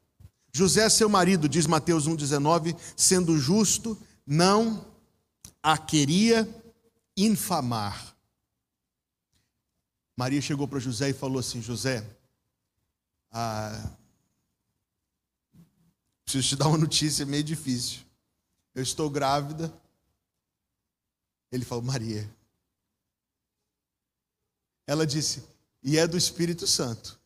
José, 0.50 0.88
seu 0.88 1.10
marido, 1.10 1.46
diz 1.46 1.66
Mateus 1.66 2.08
1,19, 2.08 2.74
sendo 2.96 3.38
justo, 3.38 3.98
não 4.26 4.86
a 5.62 5.76
queria 5.76 6.48
infamar. 7.16 8.13
Maria 10.16 10.40
chegou 10.40 10.68
para 10.68 10.78
José 10.78 11.10
e 11.10 11.14
falou 11.14 11.38
assim: 11.38 11.60
José, 11.60 12.04
ah, 13.30 13.96
preciso 16.24 16.48
te 16.48 16.56
dar 16.56 16.68
uma 16.68 16.78
notícia 16.78 17.26
meio 17.26 17.42
difícil. 17.42 18.02
Eu 18.74 18.82
estou 18.82 19.10
grávida. 19.10 19.72
Ele 21.50 21.64
falou: 21.64 21.84
Maria, 21.84 22.28
Ela 24.86 25.06
disse: 25.06 25.42
E 25.82 25.98
é 25.98 26.06
do 26.06 26.16
Espírito 26.16 26.66
Santo. 26.66 27.20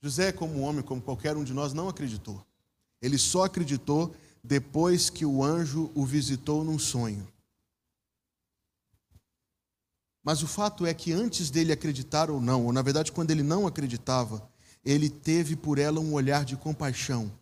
José, 0.00 0.30
como 0.30 0.60
homem, 0.60 0.82
como 0.82 1.02
qualquer 1.02 1.36
um 1.36 1.42
de 1.42 1.52
nós, 1.52 1.72
não 1.72 1.88
acreditou. 1.88 2.44
Ele 3.02 3.18
só 3.18 3.44
acreditou 3.44 4.14
depois 4.44 5.10
que 5.10 5.26
o 5.26 5.42
anjo 5.42 5.90
o 5.94 6.04
visitou 6.06 6.62
num 6.62 6.78
sonho. 6.78 7.26
Mas 10.28 10.42
o 10.42 10.46
fato 10.46 10.84
é 10.84 10.92
que 10.92 11.10
antes 11.10 11.48
dele 11.48 11.72
acreditar 11.72 12.30
ou 12.30 12.38
não, 12.38 12.66
ou 12.66 12.70
na 12.70 12.82
verdade 12.82 13.10
quando 13.10 13.30
ele 13.30 13.42
não 13.42 13.66
acreditava, 13.66 14.46
ele 14.84 15.08
teve 15.08 15.56
por 15.56 15.78
ela 15.78 16.00
um 16.00 16.12
olhar 16.12 16.44
de 16.44 16.54
compaixão. 16.54 17.32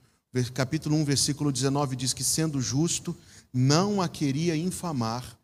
Capítulo 0.55 0.95
1, 0.95 1.05
versículo 1.05 1.51
19 1.51 1.97
diz 1.97 2.13
que, 2.13 2.23
sendo 2.23 2.61
justo, 2.61 3.17
não 3.53 4.01
a 4.01 4.09
queria 4.09 4.57
infamar 4.57 5.37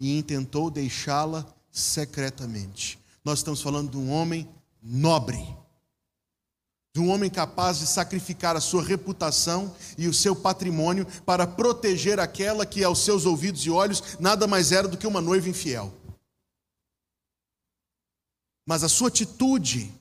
e 0.00 0.16
intentou 0.16 0.70
deixá-la 0.70 1.46
secretamente. 1.70 2.98
Nós 3.22 3.40
estamos 3.40 3.60
falando 3.60 3.90
de 3.90 3.98
um 3.98 4.10
homem 4.10 4.48
nobre, 4.82 5.54
de 6.94 7.00
um 7.00 7.10
homem 7.10 7.28
capaz 7.28 7.78
de 7.78 7.86
sacrificar 7.86 8.56
a 8.56 8.60
sua 8.60 8.82
reputação 8.82 9.74
e 9.98 10.08
o 10.08 10.14
seu 10.14 10.34
patrimônio 10.34 11.06
para 11.26 11.46
proteger 11.46 12.18
aquela 12.18 12.64
que, 12.64 12.82
aos 12.82 13.04
seus 13.04 13.26
ouvidos 13.26 13.66
e 13.66 13.70
olhos, 13.70 14.16
nada 14.18 14.46
mais 14.46 14.72
era 14.72 14.88
do 14.88 14.96
que 14.96 15.06
uma 15.06 15.20
noiva 15.20 15.46
infiel. 15.46 15.99
Mas 18.70 18.84
a 18.84 18.88
sua 18.88 19.08
atitude 19.08 19.92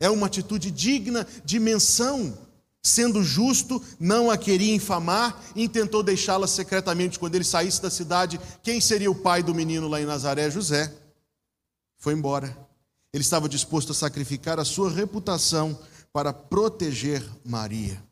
é 0.00 0.08
uma 0.08 0.28
atitude 0.28 0.70
digna 0.70 1.26
de 1.44 1.60
menção. 1.60 2.38
Sendo 2.82 3.22
justo, 3.22 3.84
não 4.00 4.30
a 4.30 4.38
queria 4.38 4.74
infamar, 4.74 5.38
intentou 5.54 6.02
deixá-la 6.02 6.46
secretamente 6.46 7.18
quando 7.18 7.34
ele 7.34 7.44
saísse 7.44 7.82
da 7.82 7.90
cidade. 7.90 8.40
Quem 8.62 8.80
seria 8.80 9.10
o 9.10 9.14
pai 9.14 9.42
do 9.42 9.54
menino 9.54 9.88
lá 9.88 10.00
em 10.00 10.06
Nazaré? 10.06 10.50
José. 10.50 10.90
Foi 11.98 12.14
embora. 12.14 12.56
Ele 13.12 13.22
estava 13.22 13.46
disposto 13.46 13.92
a 13.92 13.94
sacrificar 13.94 14.58
a 14.58 14.64
sua 14.64 14.90
reputação 14.90 15.78
para 16.10 16.32
proteger 16.32 17.22
Maria. 17.44 18.02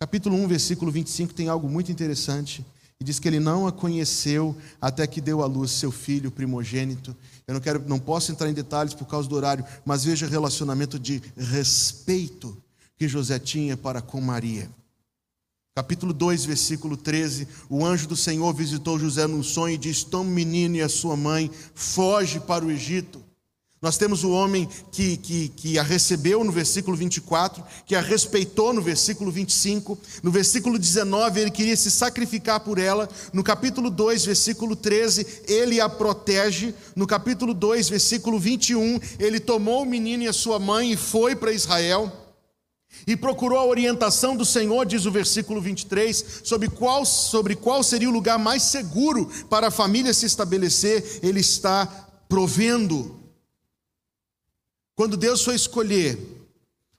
Capítulo 0.00 0.34
1, 0.34 0.48
versículo 0.48 0.90
25 0.90 1.34
tem 1.34 1.48
algo 1.48 1.68
muito 1.68 1.92
interessante. 1.92 2.66
E 3.00 3.04
diz 3.04 3.18
que 3.18 3.26
ele 3.26 3.40
não 3.40 3.66
a 3.66 3.72
conheceu 3.72 4.54
até 4.78 5.06
que 5.06 5.22
deu 5.22 5.42
à 5.42 5.46
luz 5.46 5.70
seu 5.70 5.90
filho 5.90 6.30
primogênito. 6.30 7.16
Eu 7.46 7.54
não 7.54 7.60
quero, 7.60 7.82
não 7.88 7.98
posso 7.98 8.30
entrar 8.30 8.50
em 8.50 8.52
detalhes 8.52 8.92
por 8.92 9.06
causa 9.06 9.26
do 9.26 9.34
horário, 9.34 9.64
mas 9.86 10.04
veja 10.04 10.26
o 10.26 10.28
relacionamento 10.28 10.98
de 10.98 11.22
respeito 11.34 12.62
que 12.98 13.08
José 13.08 13.38
tinha 13.38 13.74
para 13.74 14.02
com 14.02 14.20
Maria. 14.20 14.70
Capítulo 15.74 16.12
2, 16.12 16.44
versículo 16.44 16.94
13: 16.94 17.48
O 17.70 17.86
anjo 17.86 18.06
do 18.06 18.16
Senhor 18.16 18.52
visitou 18.52 18.98
José 18.98 19.26
num 19.26 19.42
sonho 19.42 19.76
e 19.76 19.78
disse: 19.78 20.04
Toma 20.04 20.28
o 20.28 20.32
menino 20.32 20.76
e 20.76 20.82
a 20.82 20.88
sua 20.88 21.16
mãe, 21.16 21.50
foge 21.74 22.38
para 22.38 22.66
o 22.66 22.70
Egito. 22.70 23.24
Nós 23.82 23.96
temos 23.96 24.24
o 24.24 24.30
homem 24.30 24.68
que, 24.92 25.16
que, 25.16 25.48
que 25.48 25.78
a 25.78 25.82
recebeu 25.82 26.44
no 26.44 26.52
versículo 26.52 26.94
24, 26.94 27.64
que 27.86 27.94
a 27.94 28.00
respeitou 28.02 28.74
no 28.74 28.82
versículo 28.82 29.30
25, 29.30 29.98
no 30.22 30.30
versículo 30.30 30.78
19 30.78 31.40
ele 31.40 31.50
queria 31.50 31.74
se 31.74 31.90
sacrificar 31.90 32.60
por 32.60 32.78
ela, 32.78 33.08
no 33.32 33.42
capítulo 33.42 33.88
2, 33.88 34.26
versículo 34.26 34.76
13, 34.76 35.44
ele 35.48 35.80
a 35.80 35.88
protege, 35.88 36.74
no 36.94 37.06
capítulo 37.06 37.54
2, 37.54 37.88
versículo 37.88 38.38
21, 38.38 39.00
ele 39.18 39.40
tomou 39.40 39.82
o 39.82 39.86
menino 39.86 40.24
e 40.24 40.28
a 40.28 40.32
sua 40.34 40.58
mãe 40.58 40.92
e 40.92 40.96
foi 40.96 41.34
para 41.34 41.50
Israel. 41.50 42.12
E 43.06 43.16
procurou 43.16 43.58
a 43.58 43.64
orientação 43.64 44.36
do 44.36 44.44
Senhor, 44.44 44.84
diz 44.84 45.06
o 45.06 45.10
versículo 45.10 45.58
23, 45.58 46.42
sobre 46.44 46.68
qual, 46.68 47.06
sobre 47.06 47.56
qual 47.56 47.82
seria 47.82 48.10
o 48.10 48.12
lugar 48.12 48.38
mais 48.38 48.62
seguro 48.64 49.30
para 49.48 49.68
a 49.68 49.70
família 49.70 50.12
se 50.12 50.26
estabelecer. 50.26 51.20
Ele 51.22 51.40
está 51.40 51.86
provendo 52.28 53.19
quando 55.00 55.16
Deus 55.16 55.42
foi 55.42 55.54
escolher 55.54 56.18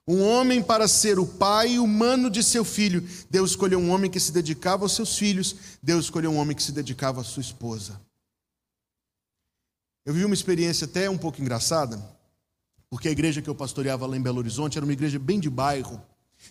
um 0.07 0.23
homem 0.23 0.63
para 0.63 0.87
ser 0.87 1.19
o 1.19 1.27
pai 1.27 1.77
humano 1.77 2.31
de 2.31 2.41
seu 2.41 2.65
filho, 2.65 3.07
Deus 3.29 3.51
escolheu 3.51 3.77
um 3.77 3.91
homem 3.91 4.09
que 4.09 4.19
se 4.19 4.31
dedicava 4.31 4.85
aos 4.85 4.95
seus 4.95 5.15
filhos, 5.15 5.55
Deus 5.83 6.05
escolheu 6.05 6.31
um 6.31 6.37
homem 6.37 6.55
que 6.55 6.63
se 6.63 6.71
dedicava 6.71 7.21
à 7.21 7.23
sua 7.23 7.41
esposa. 7.41 8.01
Eu 10.03 10.15
vi 10.15 10.25
uma 10.25 10.33
experiência 10.33 10.85
até 10.85 11.07
um 11.11 11.17
pouco 11.17 11.39
engraçada, 11.39 12.03
porque 12.89 13.07
a 13.07 13.11
igreja 13.11 13.39
que 13.39 13.47
eu 13.47 13.53
pastoreava 13.53 14.07
lá 14.07 14.17
em 14.17 14.21
Belo 14.21 14.39
Horizonte 14.39 14.79
era 14.79 14.83
uma 14.83 14.93
igreja 14.93 15.19
bem 15.19 15.39
de 15.39 15.47
bairro, 15.47 16.01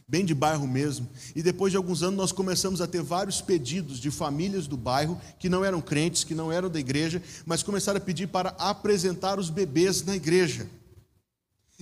bem 0.07 0.25
de 0.25 0.37
bairro 0.37 0.69
mesmo. 0.69 1.11
E 1.35 1.43
depois 1.43 1.73
de 1.73 1.77
alguns 1.77 2.05
anos 2.05 2.17
nós 2.17 2.31
começamos 2.31 2.81
a 2.81 2.87
ter 2.87 3.03
vários 3.03 3.41
pedidos 3.41 3.99
de 3.99 4.13
famílias 4.13 4.69
do 4.69 4.77
bairro 4.77 5.21
que 5.37 5.49
não 5.49 5.65
eram 5.65 5.81
crentes, 5.81 6.23
que 6.23 6.33
não 6.33 6.53
eram 6.53 6.71
da 6.71 6.79
igreja, 6.79 7.21
mas 7.45 7.61
começaram 7.61 7.99
a 7.99 8.01
pedir 8.01 8.29
para 8.29 8.51
apresentar 8.51 9.37
os 9.37 9.51
bebês 9.51 10.05
na 10.05 10.15
igreja. 10.15 10.71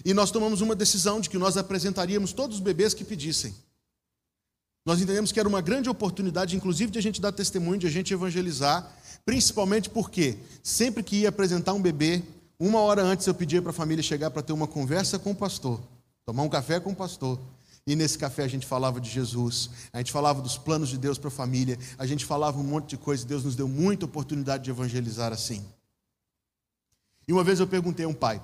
E 0.05 0.15
nós 0.15 0.31
tomamos 0.31 0.61
uma 0.61 0.75
decisão 0.75 1.21
de 1.21 1.29
que 1.29 1.39
nós 1.39 1.57
apresentaríamos 1.57 2.33
todos 2.33 2.57
os 2.57 2.63
bebês 2.63 2.95
que 2.95 3.05
pedissem. 3.05 3.55
Nós 4.85 5.01
entendemos 5.01 5.31
que 5.33 5.39
era 5.39 5.49
uma 5.49 5.61
grande 5.61 5.91
oportunidade, 5.91 6.57
inclusive, 6.57 6.91
de 6.91 6.99
a 6.99 7.03
gente 7.03 7.21
dar 7.21 7.33
testemunho, 7.33 7.79
de 7.79 7.87
a 7.87 7.91
gente 7.91 8.15
evangelizar, 8.15 8.91
principalmente 9.25 9.91
porque 9.91 10.39
sempre 10.63 11.03
que 11.03 11.17
ia 11.17 11.29
apresentar 11.29 11.75
um 11.75 11.83
bebê, 11.83 12.23
uma 12.59 12.81
hora 12.81 13.03
antes 13.03 13.27
eu 13.27 13.35
pedia 13.35 13.61
para 13.61 13.71
a 13.71 13.75
família 13.75 14.03
chegar 14.03 14.31
para 14.31 14.43
ter 14.43 14.53
uma 14.53 14.67
conversa 14.67 15.19
com 15.19 15.33
o 15.33 15.35
pastor, 15.35 15.81
tomar 16.25 16.43
um 16.43 16.49
café 16.49 16.81
com 16.81 16.91
o 16.91 16.97
pastor. 16.97 17.39
E 17.87 17.95
nesse 17.95 18.19
café 18.19 18.45
a 18.45 18.49
gente 18.49 18.67
falava 18.67 19.01
de 19.01 19.09
Jesus, 19.09 19.71
a 19.93 19.99
gente 19.99 20.13
falava 20.13 20.43
dos 20.43 20.59
planos 20.59 20.89
de 20.89 20.99
Deus 20.99 21.19
para 21.19 21.29
a 21.29 21.31
família, 21.31 21.79
a 21.99 22.07
gente 22.07 22.25
falava 22.25 22.59
um 22.59 22.63
monte 22.63 22.89
de 22.91 22.97
coisa, 22.97 23.27
Deus 23.27 23.45
nos 23.45 23.57
deu 23.57 23.69
muita 23.69 24.07
oportunidade 24.07 24.65
de 24.65 24.71
evangelizar 24.71 25.33
assim. 25.33 25.65
E 27.27 27.33
uma 27.33 27.45
vez 27.45 27.61
eu 27.61 27.67
perguntei 27.67 28.05
a 28.05 28.09
um 28.09 28.15
pai, 28.15 28.43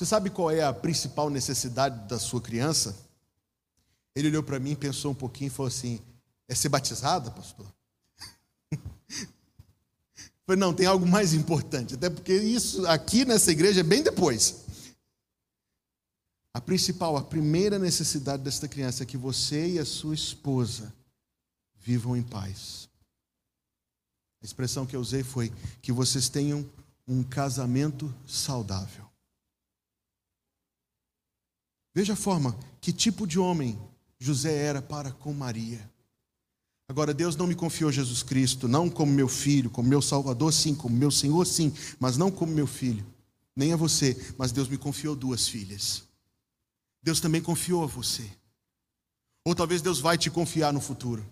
você 0.00 0.06
sabe 0.06 0.30
qual 0.30 0.50
é 0.50 0.62
a 0.62 0.72
principal 0.72 1.28
necessidade 1.28 2.08
da 2.08 2.18
sua 2.18 2.40
criança? 2.40 2.96
Ele 4.14 4.28
olhou 4.28 4.42
para 4.42 4.58
mim, 4.58 4.74
pensou 4.74 5.12
um 5.12 5.14
pouquinho 5.14 5.48
e 5.48 5.50
falou 5.50 5.68
assim: 5.68 6.00
é 6.48 6.54
ser 6.54 6.70
batizada, 6.70 7.30
pastor? 7.30 7.66
falei, 10.46 10.58
não, 10.58 10.72
tem 10.72 10.86
algo 10.86 11.06
mais 11.06 11.34
importante, 11.34 11.96
até 11.96 12.08
porque 12.08 12.32
isso 12.32 12.86
aqui 12.86 13.26
nessa 13.26 13.50
igreja 13.50 13.80
é 13.80 13.82
bem 13.82 14.02
depois. 14.02 14.64
A 16.54 16.62
principal, 16.62 17.18
a 17.18 17.22
primeira 17.22 17.78
necessidade 17.78 18.42
desta 18.42 18.66
criança 18.66 19.02
é 19.02 19.06
que 19.06 19.18
você 19.18 19.72
e 19.72 19.78
a 19.78 19.84
sua 19.84 20.14
esposa 20.14 20.94
vivam 21.78 22.16
em 22.16 22.22
paz. 22.22 22.88
A 24.42 24.46
expressão 24.46 24.86
que 24.86 24.96
eu 24.96 25.00
usei 25.00 25.22
foi 25.22 25.52
que 25.82 25.92
vocês 25.92 26.30
tenham 26.30 26.66
um 27.06 27.22
casamento 27.22 28.12
saudável. 28.26 29.09
Veja 31.94 32.12
a 32.12 32.16
forma, 32.16 32.56
que 32.80 32.92
tipo 32.92 33.26
de 33.26 33.38
homem 33.38 33.78
José 34.18 34.54
era 34.54 34.82
para 34.82 35.10
com 35.10 35.32
Maria. 35.32 35.90
Agora, 36.88 37.14
Deus 37.14 37.36
não 37.36 37.46
me 37.46 37.54
confiou 37.54 37.90
Jesus 37.90 38.22
Cristo, 38.22 38.66
não 38.66 38.90
como 38.90 39.12
meu 39.12 39.28
filho, 39.28 39.70
como 39.70 39.88
meu 39.88 40.02
Salvador, 40.02 40.52
sim, 40.52 40.74
como 40.74 40.96
meu 40.96 41.10
Senhor, 41.10 41.46
sim, 41.46 41.72
mas 41.98 42.16
não 42.16 42.30
como 42.30 42.52
meu 42.52 42.66
filho, 42.66 43.06
nem 43.54 43.72
a 43.72 43.76
você, 43.76 44.34
mas 44.36 44.52
Deus 44.52 44.68
me 44.68 44.76
confiou 44.76 45.14
duas 45.14 45.46
filhas. 45.48 46.02
Deus 47.02 47.20
também 47.20 47.40
confiou 47.40 47.84
a 47.84 47.86
você. 47.86 48.28
Ou 49.44 49.54
talvez 49.54 49.80
Deus 49.80 50.00
vai 50.00 50.18
te 50.18 50.30
confiar 50.30 50.72
no 50.72 50.80
futuro. 50.80 51.24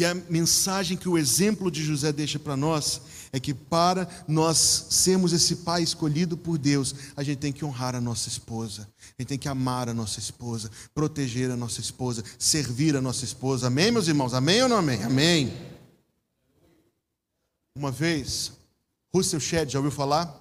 E 0.00 0.04
a 0.06 0.14
mensagem 0.14 0.96
que 0.96 1.10
o 1.10 1.18
exemplo 1.18 1.70
de 1.70 1.84
José 1.84 2.10
deixa 2.10 2.38
para 2.38 2.56
nós 2.56 3.02
é 3.30 3.38
que 3.38 3.52
para 3.52 4.08
nós 4.26 4.56
sermos 4.88 5.30
esse 5.34 5.56
pai 5.56 5.82
escolhido 5.82 6.38
por 6.38 6.56
Deus, 6.56 6.94
a 7.14 7.22
gente 7.22 7.36
tem 7.36 7.52
que 7.52 7.66
honrar 7.66 7.94
a 7.94 8.00
nossa 8.00 8.26
esposa, 8.26 8.88
a 8.98 9.20
gente 9.20 9.28
tem 9.28 9.38
que 9.38 9.46
amar 9.46 9.90
a 9.90 9.92
nossa 9.92 10.18
esposa, 10.18 10.70
proteger 10.94 11.50
a 11.50 11.56
nossa 11.56 11.82
esposa, 11.82 12.24
servir 12.38 12.96
a 12.96 13.02
nossa 13.02 13.26
esposa. 13.26 13.66
Amém, 13.66 13.90
meus 13.90 14.08
irmãos? 14.08 14.32
Amém 14.32 14.62
ou 14.62 14.70
não 14.70 14.78
amém? 14.78 15.02
Amém. 15.04 15.52
Uma 17.76 17.90
vez, 17.90 18.52
Russell 19.14 19.38
Shedd, 19.38 19.70
já 19.70 19.80
ouviu 19.80 19.92
falar? 19.92 20.34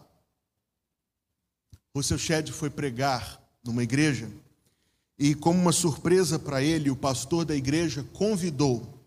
Russell 1.93 2.17
Shedd 2.17 2.49
foi 2.53 2.69
pregar 2.69 3.41
numa 3.61 3.83
igreja 3.83 4.31
e, 5.17 5.35
como 5.35 5.59
uma 5.59 5.73
surpresa 5.73 6.39
para 6.39 6.63
ele, 6.63 6.89
o 6.89 6.95
pastor 6.95 7.43
da 7.43 7.57
igreja 7.57 8.05
convidou 8.13 8.97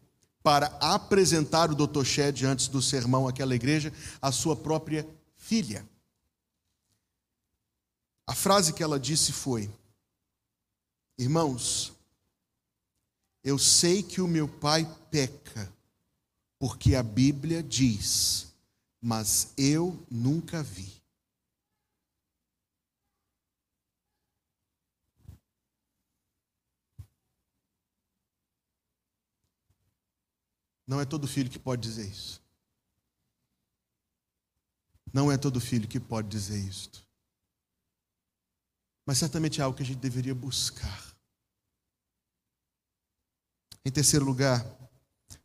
para 0.42 0.66
apresentar 0.80 1.70
o 1.70 1.74
Dr. 1.74 2.04
Shed 2.04 2.44
antes 2.44 2.68
do 2.68 2.82
sermão 2.82 3.28
àquela 3.28 3.54
igreja, 3.54 3.92
a 4.20 4.32
sua 4.32 4.56
própria 4.56 5.06
filha. 5.36 5.86
A 8.26 8.34
frase 8.34 8.72
que 8.72 8.82
ela 8.82 8.98
disse 8.98 9.32
foi: 9.32 9.70
Irmãos, 11.18 11.92
eu 13.44 13.58
sei 13.58 14.02
que 14.02 14.20
o 14.20 14.28
meu 14.28 14.48
pai 14.48 14.88
peca, 15.10 15.72
porque 16.58 16.94
a 16.94 17.02
Bíblia 17.02 17.62
diz, 17.62 18.54
mas 19.00 19.52
eu 19.56 20.00
nunca 20.10 20.62
vi. 20.62 21.01
Não 30.86 31.00
é 31.00 31.04
todo 31.04 31.28
filho 31.28 31.50
que 31.50 31.58
pode 31.58 31.82
dizer 31.82 32.06
isso. 32.06 32.42
Não 35.12 35.30
é 35.30 35.36
todo 35.36 35.60
filho 35.60 35.86
que 35.86 36.00
pode 36.00 36.28
dizer 36.28 36.58
isto. 36.58 37.06
Mas 39.04 39.18
certamente 39.18 39.60
é 39.60 39.64
algo 39.64 39.76
que 39.76 39.82
a 39.82 39.86
gente 39.86 39.98
deveria 39.98 40.34
buscar. 40.34 41.12
Em 43.84 43.90
terceiro 43.90 44.24
lugar, 44.24 44.64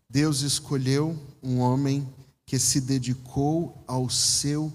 Deus 0.10 0.41
escolheu 0.41 1.17
um 1.41 1.60
homem 1.60 2.08
que 2.45 2.58
se 2.58 2.80
dedicou 2.80 3.84
ao 3.88 4.10
seu 4.10 4.71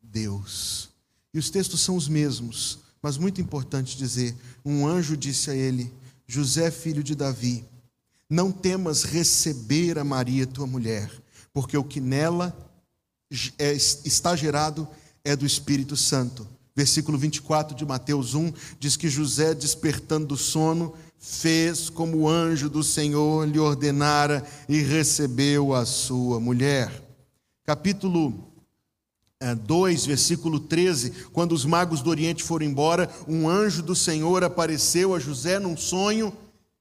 Deus. 0.00 0.90
E 1.34 1.38
os 1.38 1.50
textos 1.50 1.80
são 1.80 1.96
os 1.96 2.08
mesmos, 2.08 2.78
mas 3.02 3.18
muito 3.18 3.40
importante 3.40 3.96
dizer: 3.96 4.36
um 4.64 4.86
anjo 4.86 5.16
disse 5.16 5.50
a 5.50 5.54
ele, 5.54 5.92
José, 6.26 6.70
filho 6.70 7.02
de 7.02 7.14
Davi, 7.14 7.64
não 8.28 8.50
temas 8.50 9.04
receber 9.04 9.98
a 9.98 10.04
Maria, 10.04 10.46
tua 10.46 10.66
mulher, 10.66 11.10
porque 11.52 11.76
o 11.76 11.84
que 11.84 12.00
nela 12.00 12.56
é, 13.58 13.72
está 13.72 14.34
gerado 14.34 14.88
é 15.24 15.34
do 15.34 15.46
Espírito 15.46 15.96
Santo. 15.96 16.46
Versículo 16.74 17.16
24 17.16 17.74
de 17.74 17.86
Mateus 17.86 18.34
1 18.34 18.52
diz 18.78 18.96
que 18.96 19.08
José, 19.08 19.54
despertando 19.54 20.26
do 20.26 20.36
sono, 20.36 20.94
fez 21.18 21.88
como 21.88 22.18
o 22.18 22.28
anjo 22.28 22.68
do 22.68 22.82
Senhor 22.82 23.48
lhe 23.48 23.58
ordenara 23.58 24.46
e 24.68 24.82
recebeu 24.82 25.74
a 25.74 25.86
sua 25.86 26.38
mulher. 26.38 27.02
Capítulo 27.64 28.52
2, 29.64 30.04
é, 30.04 30.06
versículo 30.06 30.60
13, 30.60 31.10
quando 31.32 31.52
os 31.52 31.64
magos 31.64 32.00
do 32.00 32.10
Oriente 32.10 32.42
foram 32.42 32.66
embora, 32.66 33.10
um 33.26 33.48
anjo 33.48 33.82
do 33.82 33.94
Senhor 33.94 34.44
apareceu 34.44 35.14
a 35.14 35.18
José 35.18 35.58
num 35.58 35.76
sonho, 35.76 36.32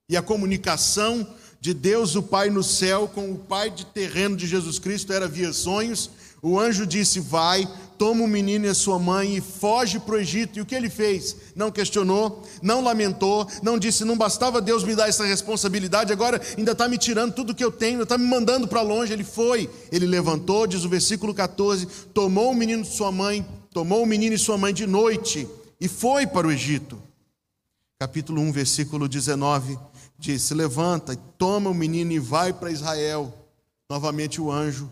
e 0.08 0.16
a 0.16 0.22
comunicação 0.22 1.28
de 1.60 1.74
Deus, 1.74 2.16
o 2.16 2.22
Pai 2.22 2.50
no 2.52 2.64
céu, 2.64 3.08
com 3.08 3.32
o 3.32 3.40
Pai 3.40 3.72
de 3.72 3.88
terreno 3.88 4.38
de 4.38 4.46
Jesus 4.46 4.78
Cristo 4.78 5.12
era 5.12 5.28
via 5.28 5.52
sonhos. 5.52 6.12
O 6.44 6.60
anjo 6.60 6.86
disse: 6.86 7.20
Vai, 7.20 7.68
toma 7.98 8.24
o 8.24 8.28
menino 8.28 8.66
e 8.66 8.70
a 8.70 8.76
sua 8.76 9.00
mãe 9.00 9.38
e 9.38 9.42
foge 9.42 10.00
para 10.00 10.14
o 10.14 10.20
Egito. 10.20 10.60
E 10.60 10.62
o 10.62 10.66
que 10.66 10.76
ele 10.76 10.92
fez? 10.92 11.36
Não 11.56 11.72
questionou, 11.72 12.44
não 12.62 12.84
lamentou, 12.84 13.48
não 13.64 13.80
disse: 13.80 14.06
Não 14.06 14.16
bastava 14.16 14.62
Deus 14.62 14.84
me 14.84 14.96
dar 14.96 15.10
essa 15.10 15.26
responsabilidade, 15.26 16.14
agora 16.14 16.40
ainda 16.56 16.74
está 16.74 16.88
me 16.88 17.00
tirando 17.00 17.34
tudo 17.34 17.56
que 17.56 17.64
eu 17.66 17.72
tenho, 17.72 18.04
está 18.04 18.16
me 18.16 18.28
mandando 18.28 18.68
para 18.68 18.84
longe. 18.84 19.12
Ele 19.12 19.24
foi, 19.24 19.68
ele 19.92 20.06
levantou, 20.06 20.68
diz 20.68 20.86
o 20.86 20.90
versículo 20.90 21.34
14: 21.34 21.88
tomou 22.14 22.52
o 22.52 22.56
menino 22.56 22.84
de 22.84 22.90
sua 22.90 23.12
mãe, 23.12 23.44
tomou 23.72 24.04
o 24.04 24.06
menino 24.06 24.36
e 24.36 24.40
sua 24.40 24.58
mãe 24.58 24.72
de 24.72 24.86
noite 24.86 25.48
e 25.82 25.88
foi 25.88 26.28
para 26.28 26.46
o 26.46 26.52
Egito. 26.52 27.02
Capítulo 27.98 28.40
1, 28.42 28.52
versículo 28.52 29.08
19 29.08 29.80
disse: 30.34 30.54
Levanta, 30.54 31.16
toma 31.38 31.70
o 31.70 31.74
menino 31.74 32.12
e 32.12 32.20
vai 32.20 32.54
para 32.54 32.72
Israel. 32.72 33.34
Novamente 33.90 34.42
o 34.42 34.52
anjo 34.52 34.92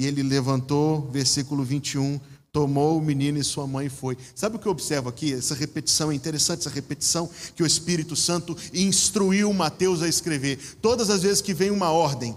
e 0.00 0.06
ele 0.06 0.22
levantou, 0.22 1.10
versículo 1.10 1.62
21, 1.62 2.18
tomou 2.50 2.96
o 2.96 3.02
menino 3.02 3.36
e 3.36 3.44
sua 3.44 3.66
mãe 3.66 3.84
e 3.84 3.90
foi. 3.90 4.16
Sabe 4.34 4.56
o 4.56 4.58
que 4.58 4.66
eu 4.66 4.72
observo 4.72 5.10
aqui? 5.10 5.34
Essa 5.34 5.54
repetição 5.54 6.10
é 6.10 6.14
interessante, 6.14 6.60
essa 6.60 6.70
repetição 6.70 7.28
que 7.54 7.62
o 7.62 7.66
Espírito 7.66 8.16
Santo 8.16 8.56
instruiu 8.72 9.52
Mateus 9.52 10.00
a 10.00 10.08
escrever. 10.08 10.58
Todas 10.80 11.10
as 11.10 11.22
vezes 11.22 11.42
que 11.42 11.52
vem 11.52 11.70
uma 11.70 11.90
ordem, 11.90 12.34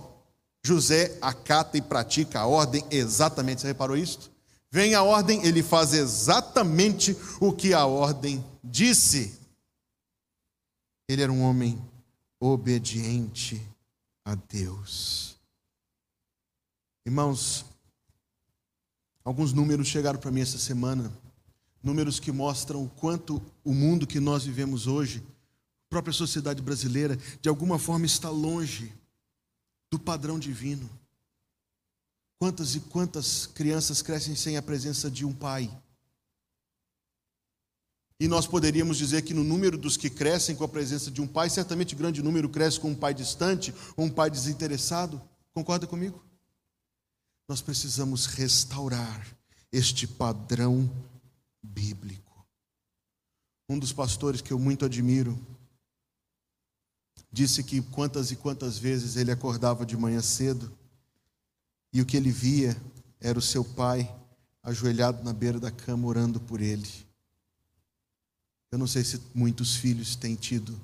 José 0.66 1.18
acata 1.22 1.78
e 1.78 1.82
pratica 1.82 2.42
a 2.42 2.46
ordem 2.46 2.84
exatamente. 2.92 3.62
Você 3.62 3.68
reparou 3.68 3.96
isso? 3.96 4.30
Vem 4.70 4.94
a 4.94 5.02
ordem, 5.02 5.46
ele 5.46 5.64
faz 5.64 5.94
exatamente 5.94 7.16
o 7.40 7.54
que 7.54 7.74
a 7.74 7.86
ordem 7.86 8.44
disse. 8.62 9.40
Ele 11.08 11.22
era 11.22 11.32
um 11.32 11.44
homem 11.44 11.82
obediente 12.52 13.62
a 14.26 14.36
Deus. 14.36 15.38
Irmãos, 17.06 17.66
alguns 19.24 19.54
números 19.54 19.88
chegaram 19.88 20.20
para 20.20 20.32
mim 20.32 20.42
essa 20.42 20.58
semana, 20.58 21.12
números 21.82 22.20
que 22.20 22.32
mostram 22.32 22.84
o 22.84 22.90
quanto 22.90 23.42
o 23.64 23.74
mundo 23.74 24.06
que 24.06 24.20
nós 24.20 24.44
vivemos 24.44 24.88
hoje, 24.88 25.20
a 25.20 25.90
própria 25.90 26.14
sociedade 26.14 26.62
brasileira, 26.62 27.16
de 27.42 27.48
alguma 27.48 27.80
forma 27.80 28.06
está 28.06 28.30
longe 28.30 28.94
do 29.90 29.98
padrão 29.98 30.38
divino. 30.38 30.90
Quantas 32.40 32.76
e 32.76 32.82
quantas 32.82 33.46
crianças 33.48 34.02
crescem 34.02 34.36
sem 34.36 34.58
a 34.58 34.62
presença 34.62 35.10
de 35.10 35.26
um 35.26 35.34
pai? 35.34 35.72
E 38.24 38.28
nós 38.30 38.48
poderíamos 38.48 38.98
dizer 38.98 39.24
que 39.24 39.34
no 39.34 39.44
número 39.44 39.78
dos 39.78 39.98
que 39.98 40.10
crescem 40.10 40.56
com 40.56 40.64
a 40.64 40.68
presença 40.70 41.12
de 41.12 41.22
um 41.22 41.28
pai, 41.28 41.50
certamente 41.50 41.94
grande 41.94 42.24
número 42.24 42.48
cresce 42.48 42.80
com 42.80 42.92
um 42.92 42.96
pai 42.96 43.14
distante 43.14 43.76
ou 43.98 44.06
um 44.06 44.10
pai 44.10 44.30
desinteressado. 44.30 45.22
Concorda 45.54 45.86
comigo? 45.86 46.24
Nós 47.50 47.62
precisamos 47.62 48.26
restaurar 48.28 49.28
este 49.74 50.08
padrão 50.08 50.90
bíblico. 51.62 52.48
Um 53.68 53.78
dos 53.78 53.92
pastores 53.92 54.40
que 54.40 54.54
eu 54.54 54.58
muito 54.58 54.86
admiro 54.86 55.38
disse 57.30 57.62
que 57.62 57.82
quantas 57.82 58.32
e 58.32 58.38
quantas 58.38 58.78
vezes 58.78 59.18
ele 59.18 59.32
acordava 59.32 59.86
de 59.86 59.98
manhã 59.98 60.22
cedo 60.22 60.72
e 61.92 62.00
o 62.02 62.06
que 62.06 62.16
ele 62.16 62.32
via 62.32 62.82
era 63.20 63.38
o 63.38 63.42
seu 63.42 63.66
pai 63.66 64.10
ajoelhado 64.64 65.22
na 65.26 65.34
beira 65.34 65.60
da 65.60 65.70
cama 65.70 66.08
orando 66.08 66.40
por 66.40 66.62
ele. 66.62 67.03
Eu 68.74 68.80
não 68.80 68.88
sei 68.88 69.04
se 69.04 69.22
muitos 69.36 69.76
filhos 69.76 70.16
têm 70.16 70.34
tido, 70.36 70.76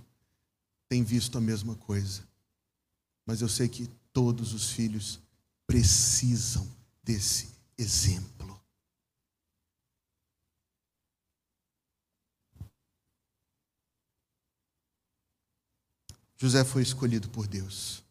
têm 0.88 1.04
visto 1.04 1.40
a 1.40 1.42
mesma 1.42 1.74
coisa, 1.74 2.22
mas 3.26 3.42
eu 3.42 3.50
sei 3.50 3.68
que 3.68 3.88
todos 4.14 4.54
os 4.54 4.70
filhos 4.70 5.20
precisam 5.66 6.70
desse 7.02 7.50
exemplo. 7.76 8.62
José 16.38 16.64
foi 16.64 16.84
escolhido 16.84 17.28
por 17.30 17.48
Deus 17.48 18.04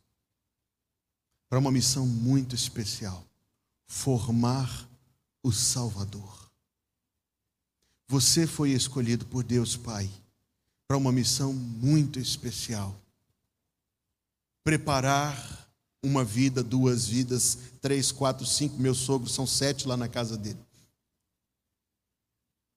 para 1.49 1.61
uma 1.61 1.71
missão 1.71 2.05
muito 2.05 2.53
especial: 2.53 3.25
formar 3.87 4.89
o 5.41 5.53
Salvador. 5.53 6.48
Você 8.09 8.47
foi 8.47 8.71
escolhido 8.71 9.27
por 9.27 9.45
Deus 9.45 9.77
Pai 9.77 10.11
para 10.87 10.97
uma 10.97 11.13
missão 11.13 11.53
muito 11.53 12.19
especial: 12.19 12.99
preparar 14.65 15.69
uma 16.03 16.25
vida, 16.25 16.63
duas 16.63 17.07
vidas, 17.07 17.59
três, 17.83 18.11
quatro, 18.11 18.47
cinco, 18.47 18.79
meus 18.79 18.99
sogros 18.99 19.35
são 19.35 19.47
sete 19.47 19.87
lá 19.87 19.97
na 19.97 20.09
casa 20.09 20.39
dele. 20.39 20.59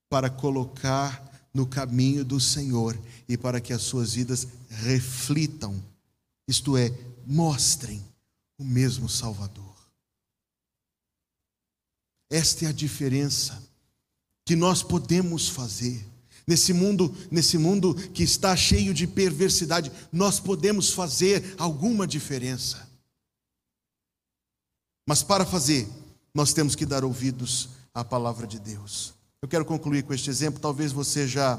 Para 0.10 0.30
colocar 0.30 1.50
no 1.54 1.66
caminho 1.66 2.26
do 2.26 2.40
Senhor 2.40 3.00
e 3.28 3.38
para 3.38 3.62
que 3.62 3.72
as 3.72 3.82
suas 3.84 4.14
vidas 4.14 4.48
reflitam, 4.70 5.82
isto 6.46 6.76
é, 6.76 6.90
mostrem 7.26 8.04
o 8.58 8.66
mesmo 8.66 9.08
Salvador. 9.08 9.72
Esta 12.30 12.66
é 12.66 12.68
a 12.68 12.74
diferença 12.74 13.71
que 14.52 14.56
nós 14.58 14.84
podemos 14.84 15.48
fazer. 15.48 16.06
Nesse 16.46 16.74
mundo, 16.74 17.16
nesse 17.32 17.58
mundo 17.58 17.96
que 17.96 18.22
está 18.22 18.54
cheio 18.54 18.94
de 18.94 19.08
perversidade, 19.08 19.90
nós 20.12 20.42
podemos 20.42 20.92
fazer 20.92 21.56
alguma 21.58 22.06
diferença. 22.06 22.86
Mas 25.08 25.24
para 25.24 25.46
fazer, 25.46 25.88
nós 26.34 26.52
temos 26.52 26.76
que 26.76 26.86
dar 26.86 27.06
ouvidos 27.06 27.70
à 27.94 28.04
palavra 28.04 28.46
de 28.46 28.60
Deus. 28.60 29.14
Eu 29.42 29.48
quero 29.48 29.64
concluir 29.64 30.04
com 30.04 30.14
este 30.14 30.30
exemplo, 30.30 30.60
talvez 30.60 30.92
você 30.92 31.26
já 31.26 31.58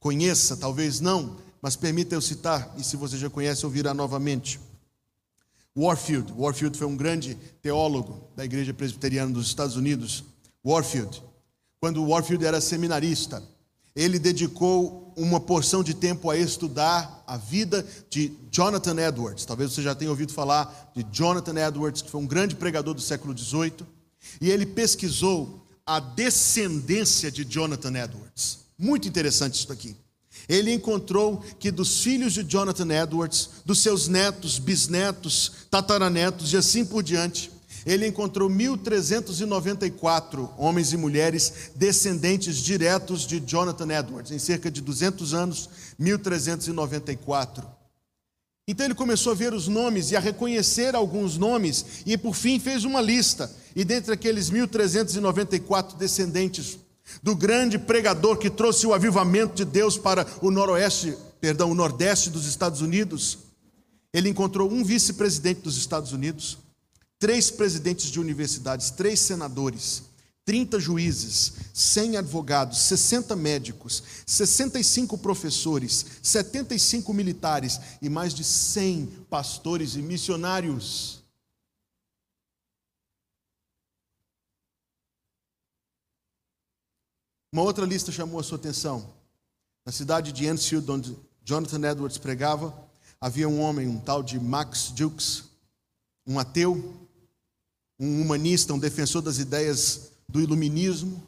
conheça, 0.00 0.56
talvez 0.56 0.98
não, 0.98 1.36
mas 1.62 1.76
permita 1.76 2.16
eu 2.16 2.20
citar, 2.20 2.74
e 2.76 2.82
se 2.82 2.96
você 2.96 3.16
já 3.16 3.30
conhece, 3.30 3.64
ouvirá 3.64 3.94
novamente. 3.94 4.58
Warfield. 5.76 6.32
Warfield 6.36 6.76
foi 6.76 6.88
um 6.88 6.96
grande 6.96 7.36
teólogo 7.62 8.20
da 8.34 8.44
Igreja 8.44 8.74
Presbiteriana 8.74 9.32
dos 9.32 9.46
Estados 9.46 9.76
Unidos. 9.76 10.24
Warfield. 10.64 11.22
Quando 11.86 12.04
Warfield 12.04 12.44
era 12.44 12.60
seminarista, 12.60 13.40
ele 13.94 14.18
dedicou 14.18 15.12
uma 15.16 15.38
porção 15.38 15.84
de 15.84 15.94
tempo 15.94 16.28
a 16.28 16.36
estudar 16.36 17.22
a 17.24 17.36
vida 17.36 17.86
de 18.10 18.32
Jonathan 18.50 19.00
Edwards. 19.00 19.44
Talvez 19.44 19.70
você 19.70 19.82
já 19.82 19.94
tenha 19.94 20.10
ouvido 20.10 20.32
falar 20.32 20.90
de 20.96 21.06
Jonathan 21.12 21.54
Edwards, 21.64 22.02
que 22.02 22.10
foi 22.10 22.20
um 22.20 22.26
grande 22.26 22.56
pregador 22.56 22.92
do 22.92 23.00
século 23.00 23.38
XVIII. 23.38 23.86
E 24.40 24.50
ele 24.50 24.66
pesquisou 24.66 25.64
a 25.86 26.00
descendência 26.00 27.30
de 27.30 27.44
Jonathan 27.44 27.96
Edwards. 27.96 28.58
Muito 28.76 29.06
interessante 29.06 29.54
isso 29.54 29.72
aqui. 29.72 29.94
Ele 30.48 30.72
encontrou 30.72 31.40
que 31.60 31.70
dos 31.70 32.00
filhos 32.00 32.32
de 32.32 32.42
Jonathan 32.42 32.92
Edwards, 32.92 33.48
dos 33.64 33.80
seus 33.80 34.08
netos, 34.08 34.58
bisnetos, 34.58 35.52
tataranetos 35.70 36.52
e 36.52 36.56
assim 36.56 36.84
por 36.84 37.04
diante, 37.04 37.48
ele 37.86 38.04
encontrou 38.04 38.50
1.394 38.50 40.50
homens 40.58 40.92
e 40.92 40.96
mulheres 40.96 41.70
descendentes 41.76 42.56
diretos 42.56 43.24
de 43.24 43.38
Jonathan 43.38 43.96
Edwards, 43.96 44.32
em 44.32 44.40
cerca 44.40 44.68
de 44.68 44.80
200 44.80 45.32
anos, 45.32 45.70
1.394. 46.00 47.64
Então 48.66 48.84
ele 48.84 48.96
começou 48.96 49.30
a 49.30 49.36
ver 49.36 49.54
os 49.54 49.68
nomes 49.68 50.10
e 50.10 50.16
a 50.16 50.20
reconhecer 50.20 50.96
alguns 50.96 51.38
nomes, 51.38 52.02
e 52.04 52.18
por 52.18 52.34
fim 52.34 52.58
fez 52.58 52.84
uma 52.84 53.00
lista. 53.00 53.48
E 53.76 53.84
dentre 53.84 54.12
aqueles 54.12 54.50
1.394 54.50 55.96
descendentes 55.96 56.80
do 57.22 57.36
grande 57.36 57.78
pregador 57.78 58.36
que 58.36 58.50
trouxe 58.50 58.84
o 58.84 58.92
avivamento 58.92 59.54
de 59.54 59.64
Deus 59.64 59.96
para 59.96 60.26
o 60.42 60.50
noroeste, 60.50 61.16
perdão, 61.40 61.70
o 61.70 61.74
nordeste 61.74 62.30
dos 62.30 62.46
Estados 62.46 62.80
Unidos, 62.80 63.38
ele 64.12 64.28
encontrou 64.28 64.68
um 64.68 64.82
vice-presidente 64.82 65.60
dos 65.60 65.76
Estados 65.76 66.12
Unidos, 66.12 66.58
três 67.18 67.50
presidentes 67.50 68.10
de 68.10 68.20
universidades, 68.20 68.90
três 68.90 69.20
senadores, 69.20 70.04
30 70.44 70.78
juízes, 70.78 71.54
100 71.74 72.18
advogados, 72.18 72.78
60 72.82 73.34
médicos, 73.34 74.02
65 74.24 75.18
professores, 75.18 76.06
75 76.22 77.12
militares 77.12 77.80
e 78.00 78.08
mais 78.08 78.32
de 78.32 78.44
100 78.44 79.06
pastores 79.28 79.96
e 79.96 80.02
missionários. 80.02 81.24
Uma 87.52 87.62
outra 87.62 87.84
lista 87.84 88.12
chamou 88.12 88.38
a 88.38 88.42
sua 88.44 88.58
atenção. 88.58 89.12
Na 89.84 89.90
cidade 89.90 90.30
de 90.30 90.46
Enfield, 90.46 90.90
onde 90.90 91.18
Jonathan 91.42 91.90
Edwards 91.90 92.18
pregava, 92.18 92.88
havia 93.20 93.48
um 93.48 93.60
homem, 93.60 93.88
um 93.88 93.98
tal 93.98 94.22
de 94.22 94.38
Max 94.38 94.92
Jukes, 94.94 95.44
um 96.26 96.38
ateu, 96.38 97.05
um 97.98 98.20
humanista, 98.20 98.74
um 98.74 98.78
defensor 98.78 99.22
das 99.22 99.38
ideias 99.38 100.10
do 100.28 100.40
iluminismo, 100.40 101.22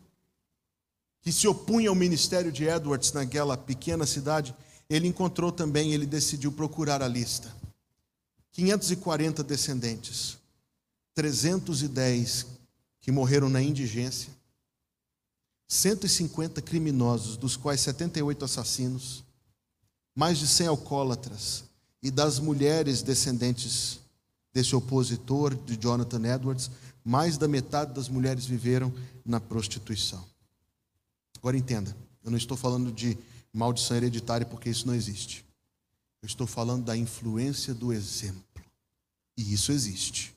que 1.22 1.32
se 1.32 1.48
opunha 1.48 1.88
ao 1.88 1.94
ministério 1.94 2.52
de 2.52 2.64
Edwards 2.64 3.12
naquela 3.12 3.56
pequena 3.56 4.06
cidade, 4.06 4.54
ele 4.88 5.06
encontrou 5.06 5.52
também, 5.52 5.92
ele 5.92 6.06
decidiu 6.06 6.52
procurar 6.52 7.02
a 7.02 7.08
lista. 7.08 7.54
540 8.52 9.42
descendentes, 9.42 10.38
310 11.14 12.46
que 13.00 13.12
morreram 13.12 13.48
na 13.48 13.62
indigência, 13.62 14.30
150 15.68 16.62
criminosos, 16.62 17.36
dos 17.36 17.56
quais 17.56 17.80
78 17.82 18.44
assassinos, 18.44 19.22
mais 20.14 20.38
de 20.38 20.46
100 20.46 20.66
alcoólatras, 20.68 21.64
e 22.02 22.10
das 22.10 22.38
mulheres 22.38 23.02
descendentes 23.02 24.00
desse 24.52 24.74
opositor 24.74 25.54
de 25.54 25.76
Jonathan 25.76 26.34
Edwards, 26.34 26.70
mais 27.04 27.38
da 27.38 27.48
metade 27.48 27.94
das 27.94 28.08
mulheres 28.08 28.46
viveram 28.46 28.92
na 29.24 29.40
prostituição. 29.40 30.24
Agora 31.36 31.56
entenda, 31.56 31.96
eu 32.24 32.30
não 32.30 32.38
estou 32.38 32.56
falando 32.56 32.90
de 32.90 33.16
maldição 33.52 33.96
hereditária 33.96 34.46
porque 34.46 34.68
isso 34.68 34.86
não 34.86 34.94
existe. 34.94 35.44
Eu 36.20 36.26
estou 36.26 36.46
falando 36.46 36.84
da 36.84 36.96
influência 36.96 37.72
do 37.72 37.92
exemplo. 37.92 38.42
E 39.36 39.52
isso 39.52 39.70
existe. 39.70 40.34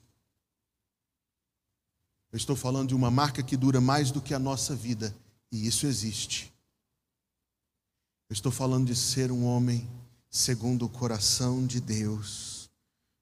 Eu 2.32 2.38
estou 2.38 2.56
falando 2.56 2.90
de 2.90 2.96
uma 2.96 3.12
marca 3.12 3.44
que 3.44 3.58
dura 3.58 3.82
mais 3.82 4.12
do 4.12 4.22
que 4.22 4.34
a 4.34 4.40
nossa 4.40 4.76
vida. 4.76 5.14
E 5.52 5.68
isso 5.68 5.86
existe. 5.86 6.54
Eu 8.30 8.34
estou 8.34 8.52
falando 8.52 8.88
de 8.88 8.96
ser 8.96 9.32
um 9.32 9.44
homem 9.44 9.90
segundo 10.30 10.86
o 10.86 10.90
coração 10.90 11.66
de 11.66 11.82
Deus, 11.82 12.51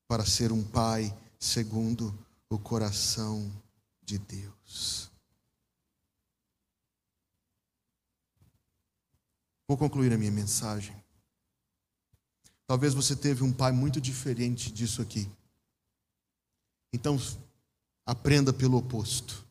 para 0.10 0.26
ser 0.26 0.52
um 0.52 0.64
pai 0.64 1.16
segundo 1.40 2.18
o 2.50 2.58
coração 2.58 3.48
de 4.02 4.18
Deus. 4.18 5.08
Vou 9.68 9.78
concluir 9.78 10.12
a 10.12 10.18
minha 10.18 10.32
mensagem. 10.32 10.96
Talvez 12.66 12.96
você 12.96 13.16
teve 13.16 13.44
um 13.44 13.54
pai 13.54 13.72
muito 13.72 14.02
diferente 14.02 14.72
disso 14.72 15.00
aqui. 15.00 15.30
Então, 16.92 17.16
aprenda 18.04 18.52
pelo 18.52 18.78
oposto. 18.78 19.46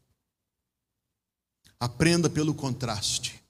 Aprenda 1.78 2.28
pelo 2.28 2.52
contraste. 2.52 3.40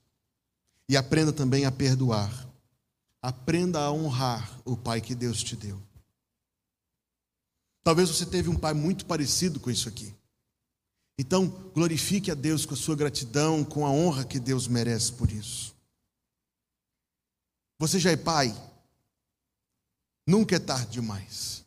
E 0.87 0.95
aprenda 0.95 1.33
também 1.33 1.65
a 1.65 1.71
perdoar. 1.71 2.47
Aprenda 3.19 3.79
a 3.79 3.91
honrar 3.91 4.61
o 4.63 4.77
pai 4.77 5.01
que 5.01 5.15
Deus 5.15 5.41
te 5.41 5.55
deu. 5.55 5.88
Talvez 7.83 8.09
você 8.09 8.25
teve 8.25 8.49
um 8.49 8.55
pai 8.55 8.73
muito 8.73 9.05
parecido 9.05 9.59
com 9.59 9.69
isso 9.69 9.87
aqui. 9.87 10.13
Então, 11.17 11.47
glorifique 11.73 12.31
a 12.31 12.35
Deus 12.35 12.65
com 12.65 12.73
a 12.73 12.77
sua 12.77 12.95
gratidão, 12.95 13.63
com 13.65 13.85
a 13.85 13.91
honra 13.91 14.23
que 14.23 14.39
Deus 14.39 14.67
merece 14.67 15.11
por 15.11 15.31
isso. 15.31 15.75
Você 17.77 17.99
já 17.99 18.11
é 18.11 18.17
pai? 18.17 18.55
Nunca 20.25 20.55
é 20.55 20.59
tarde 20.59 20.91
demais. 20.91 21.65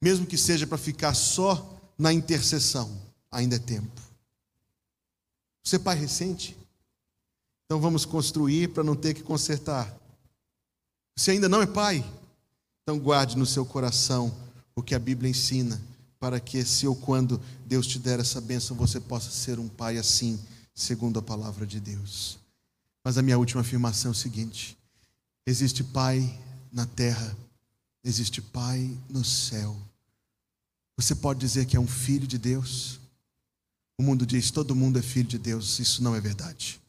Mesmo 0.00 0.26
que 0.26 0.38
seja 0.38 0.66
para 0.66 0.78
ficar 0.78 1.14
só 1.14 1.76
na 1.98 2.12
intercessão, 2.12 2.96
ainda 3.30 3.56
é 3.56 3.58
tempo. 3.58 4.00
Você 5.64 5.76
é 5.76 5.78
pai 5.78 5.96
recente? 5.96 6.56
Então 7.66 7.80
vamos 7.80 8.04
construir 8.06 8.68
para 8.68 8.84
não 8.84 8.96
ter 8.96 9.12
que 9.12 9.22
consertar. 9.22 9.94
Você 11.16 11.32
ainda 11.32 11.48
não 11.48 11.60
é 11.60 11.66
pai? 11.66 12.02
Então 12.82 12.98
guarde 12.98 13.36
no 13.36 13.44
seu 13.44 13.66
coração 13.66 14.34
o 14.78 14.82
que 14.82 14.94
a 14.94 14.98
Bíblia 14.98 15.28
ensina, 15.28 15.82
para 16.20 16.38
que 16.38 16.64
se 16.64 16.86
ou 16.86 16.94
quando 16.94 17.42
Deus 17.66 17.84
te 17.84 17.98
der 17.98 18.20
essa 18.20 18.40
bênção, 18.40 18.76
você 18.76 19.00
possa 19.00 19.28
ser 19.28 19.58
um 19.58 19.68
pai 19.68 19.98
assim, 19.98 20.38
segundo 20.72 21.18
a 21.18 21.22
palavra 21.22 21.66
de 21.66 21.80
Deus. 21.80 22.38
Mas 23.02 23.18
a 23.18 23.22
minha 23.22 23.36
última 23.36 23.62
afirmação 23.62 24.10
é 24.10 24.12
o 24.12 24.14
seguinte: 24.14 24.78
existe 25.44 25.82
pai 25.82 26.40
na 26.70 26.86
terra, 26.86 27.36
existe 28.04 28.40
pai 28.40 28.96
no 29.10 29.24
céu. 29.24 29.76
Você 30.96 31.16
pode 31.16 31.40
dizer 31.40 31.66
que 31.66 31.76
é 31.76 31.80
um 31.80 31.86
filho 31.86 32.26
de 32.26 32.38
Deus? 32.38 33.00
O 33.98 34.02
mundo 34.04 34.24
diz 34.24 34.52
todo 34.52 34.76
mundo 34.76 34.96
é 35.00 35.02
filho 35.02 35.28
de 35.28 35.38
Deus, 35.38 35.80
isso 35.80 36.04
não 36.04 36.14
é 36.14 36.20
verdade. 36.20 36.80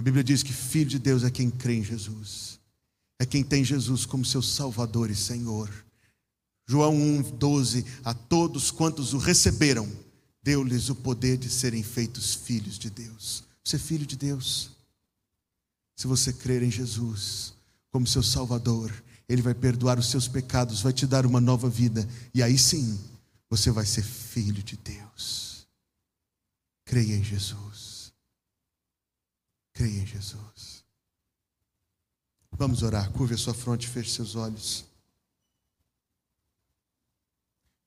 A 0.00 0.02
Bíblia 0.02 0.24
diz 0.24 0.42
que 0.42 0.52
filho 0.52 0.88
de 0.88 0.98
Deus 0.98 1.24
é 1.24 1.30
quem 1.30 1.50
crê 1.50 1.74
em 1.74 1.84
Jesus, 1.84 2.58
é 3.18 3.26
quem 3.26 3.44
tem 3.44 3.62
Jesus 3.62 4.06
como 4.06 4.24
seu 4.24 4.40
Salvador 4.40 5.10
e 5.10 5.14
Senhor. 5.14 5.70
João 6.72 6.94
1,12: 6.94 7.84
A 8.02 8.14
todos 8.14 8.70
quantos 8.70 9.12
o 9.12 9.18
receberam, 9.18 9.86
deu-lhes 10.42 10.88
o 10.88 10.94
poder 10.94 11.36
de 11.36 11.50
serem 11.50 11.82
feitos 11.82 12.34
filhos 12.34 12.78
de 12.78 12.88
Deus. 12.88 13.44
Você 13.62 13.76
é 13.76 13.78
filho 13.78 14.06
de 14.06 14.16
Deus. 14.16 14.70
Se 15.94 16.06
você 16.06 16.32
crer 16.32 16.62
em 16.62 16.70
Jesus 16.70 17.52
como 17.90 18.06
seu 18.06 18.22
Salvador, 18.22 18.90
Ele 19.28 19.42
vai 19.42 19.52
perdoar 19.52 19.98
os 19.98 20.06
seus 20.06 20.26
pecados, 20.26 20.80
vai 20.80 20.94
te 20.94 21.06
dar 21.06 21.26
uma 21.26 21.42
nova 21.42 21.68
vida, 21.68 22.08
e 22.32 22.42
aí 22.42 22.56
sim 22.56 22.98
você 23.50 23.70
vai 23.70 23.84
ser 23.84 24.02
filho 24.02 24.62
de 24.62 24.78
Deus. 24.78 25.68
Creia 26.86 27.16
em 27.16 27.22
Jesus. 27.22 28.14
Creia 29.74 30.00
em 30.00 30.06
Jesus. 30.06 30.82
Vamos 32.52 32.82
orar. 32.82 33.12
Curve 33.12 33.34
a 33.34 33.38
sua 33.38 33.52
fronte, 33.52 33.86
feche 33.86 34.08
seus 34.08 34.34
olhos. 34.36 34.90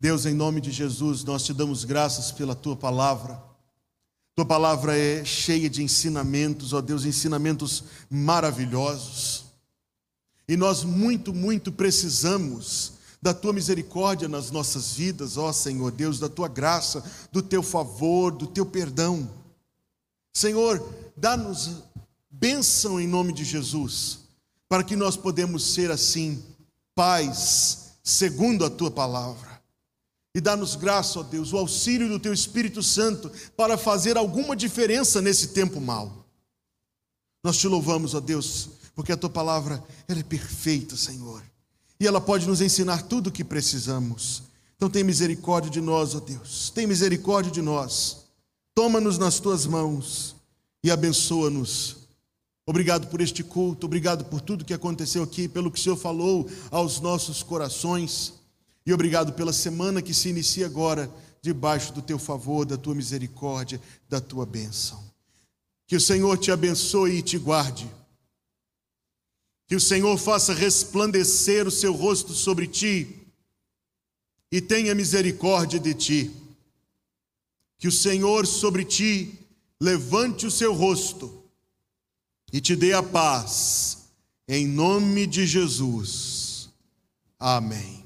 Deus, 0.05 0.27
em 0.27 0.35
nome 0.35 0.61
de 0.61 0.71
Jesus, 0.71 1.23
nós 1.23 1.41
te 1.41 1.51
damos 1.51 1.83
graças 1.83 2.31
pela 2.31 2.53
tua 2.53 2.75
palavra. 2.75 3.41
Tua 4.35 4.45
palavra 4.45 4.95
é 4.95 5.25
cheia 5.25 5.67
de 5.67 5.81
ensinamentos, 5.81 6.73
ó 6.73 6.79
Deus, 6.79 7.05
ensinamentos 7.05 7.85
maravilhosos. 8.07 9.45
E 10.47 10.55
nós 10.55 10.83
muito, 10.83 11.33
muito 11.33 11.71
precisamos 11.71 12.93
da 13.19 13.33
tua 13.33 13.51
misericórdia 13.51 14.27
nas 14.27 14.51
nossas 14.51 14.93
vidas, 14.93 15.37
ó 15.37 15.51
Senhor 15.51 15.91
Deus, 15.91 16.19
da 16.19 16.29
tua 16.29 16.47
graça, 16.47 17.03
do 17.31 17.41
teu 17.41 17.63
favor, 17.63 18.31
do 18.31 18.45
teu 18.45 18.63
perdão. 18.63 19.27
Senhor, 20.31 20.87
dá-nos 21.17 21.81
bênção 22.29 23.01
em 23.01 23.07
nome 23.07 23.33
de 23.33 23.43
Jesus, 23.43 24.19
para 24.69 24.83
que 24.83 24.95
nós 24.95 25.17
podemos 25.17 25.73
ser 25.73 25.89
assim, 25.89 26.43
paz, 26.93 27.93
segundo 28.03 28.63
a 28.63 28.69
tua 28.69 28.91
palavra. 28.91 29.54
E 30.35 30.41
dá-nos 30.41 30.75
graça, 30.75 31.21
ó 31.21 31.23
Deus, 31.23 31.53
o 31.53 31.57
auxílio 31.57 32.09
do 32.09 32.19
Teu 32.19 32.33
Espírito 32.33 32.83
Santo 32.83 33.31
para 33.55 33.77
fazer 33.77 34.17
alguma 34.17 34.53
diferença 34.53 35.21
nesse 35.21 35.47
tempo 35.47 35.79
mau. 35.79 36.25
Nós 37.41 37.57
te 37.57 37.69
louvamos, 37.69 38.13
ó 38.13 38.19
Deus, 38.19 38.71
porque 38.93 39.13
a 39.13 39.17
Tua 39.17 39.29
palavra 39.29 39.81
ela 40.09 40.19
é 40.19 40.23
perfeita, 40.23 40.97
Senhor. 40.97 41.41
E 41.97 42.05
ela 42.05 42.19
pode 42.19 42.45
nos 42.45 42.59
ensinar 42.59 43.03
tudo 43.03 43.27
o 43.27 43.31
que 43.31 43.45
precisamos. 43.45 44.43
Então 44.75 44.89
tem 44.89 45.05
misericórdia 45.05 45.71
de 45.71 45.79
nós, 45.79 46.13
ó 46.15 46.19
Deus. 46.19 46.69
Tem 46.69 46.85
misericórdia 46.85 47.49
de 47.49 47.61
nós. 47.61 48.25
Toma-nos 48.73 49.17
nas 49.17 49.39
Tuas 49.39 49.65
mãos 49.65 50.35
e 50.83 50.91
abençoa-nos. 50.91 51.95
Obrigado 52.65 53.07
por 53.07 53.21
este 53.21 53.41
culto, 53.41 53.85
obrigado 53.85 54.25
por 54.25 54.41
tudo 54.41 54.65
que 54.65 54.73
aconteceu 54.73 55.23
aqui, 55.23 55.47
pelo 55.47 55.71
que 55.71 55.79
o 55.79 55.81
Senhor 55.81 55.95
falou 55.95 56.49
aos 56.69 56.99
nossos 56.99 57.41
corações. 57.41 58.33
E 58.85 58.93
obrigado 58.93 59.33
pela 59.33 59.51
semana 59.51 60.01
que 60.01 60.13
se 60.13 60.29
inicia 60.29 60.65
agora, 60.65 61.11
debaixo 61.41 61.91
do 61.93 62.01
teu 62.01 62.19
favor, 62.19 62.65
da 62.65 62.77
tua 62.77 62.93
misericórdia, 62.93 63.81
da 64.07 64.21
tua 64.21 64.45
bênção. 64.45 65.03
Que 65.87 65.95
o 65.95 66.01
Senhor 66.01 66.37
te 66.37 66.51
abençoe 66.51 67.17
e 67.17 67.21
te 67.21 67.37
guarde. 67.37 67.89
Que 69.67 69.75
o 69.75 69.81
Senhor 69.81 70.17
faça 70.17 70.53
resplandecer 70.53 71.67
o 71.67 71.71
seu 71.71 71.93
rosto 71.93 72.33
sobre 72.33 72.67
ti 72.67 73.25
e 74.51 74.61
tenha 74.61 74.93
misericórdia 74.93 75.79
de 75.79 75.93
ti. 75.93 76.31
Que 77.77 77.87
o 77.87 77.91
Senhor 77.91 78.45
sobre 78.45 78.85
ti 78.85 79.39
levante 79.79 80.45
o 80.45 80.51
seu 80.51 80.73
rosto 80.73 81.43
e 82.53 82.61
te 82.61 82.75
dê 82.75 82.93
a 82.93 83.03
paz, 83.03 84.07
em 84.47 84.67
nome 84.67 85.27
de 85.27 85.45
Jesus. 85.45 86.69
Amém. 87.39 88.05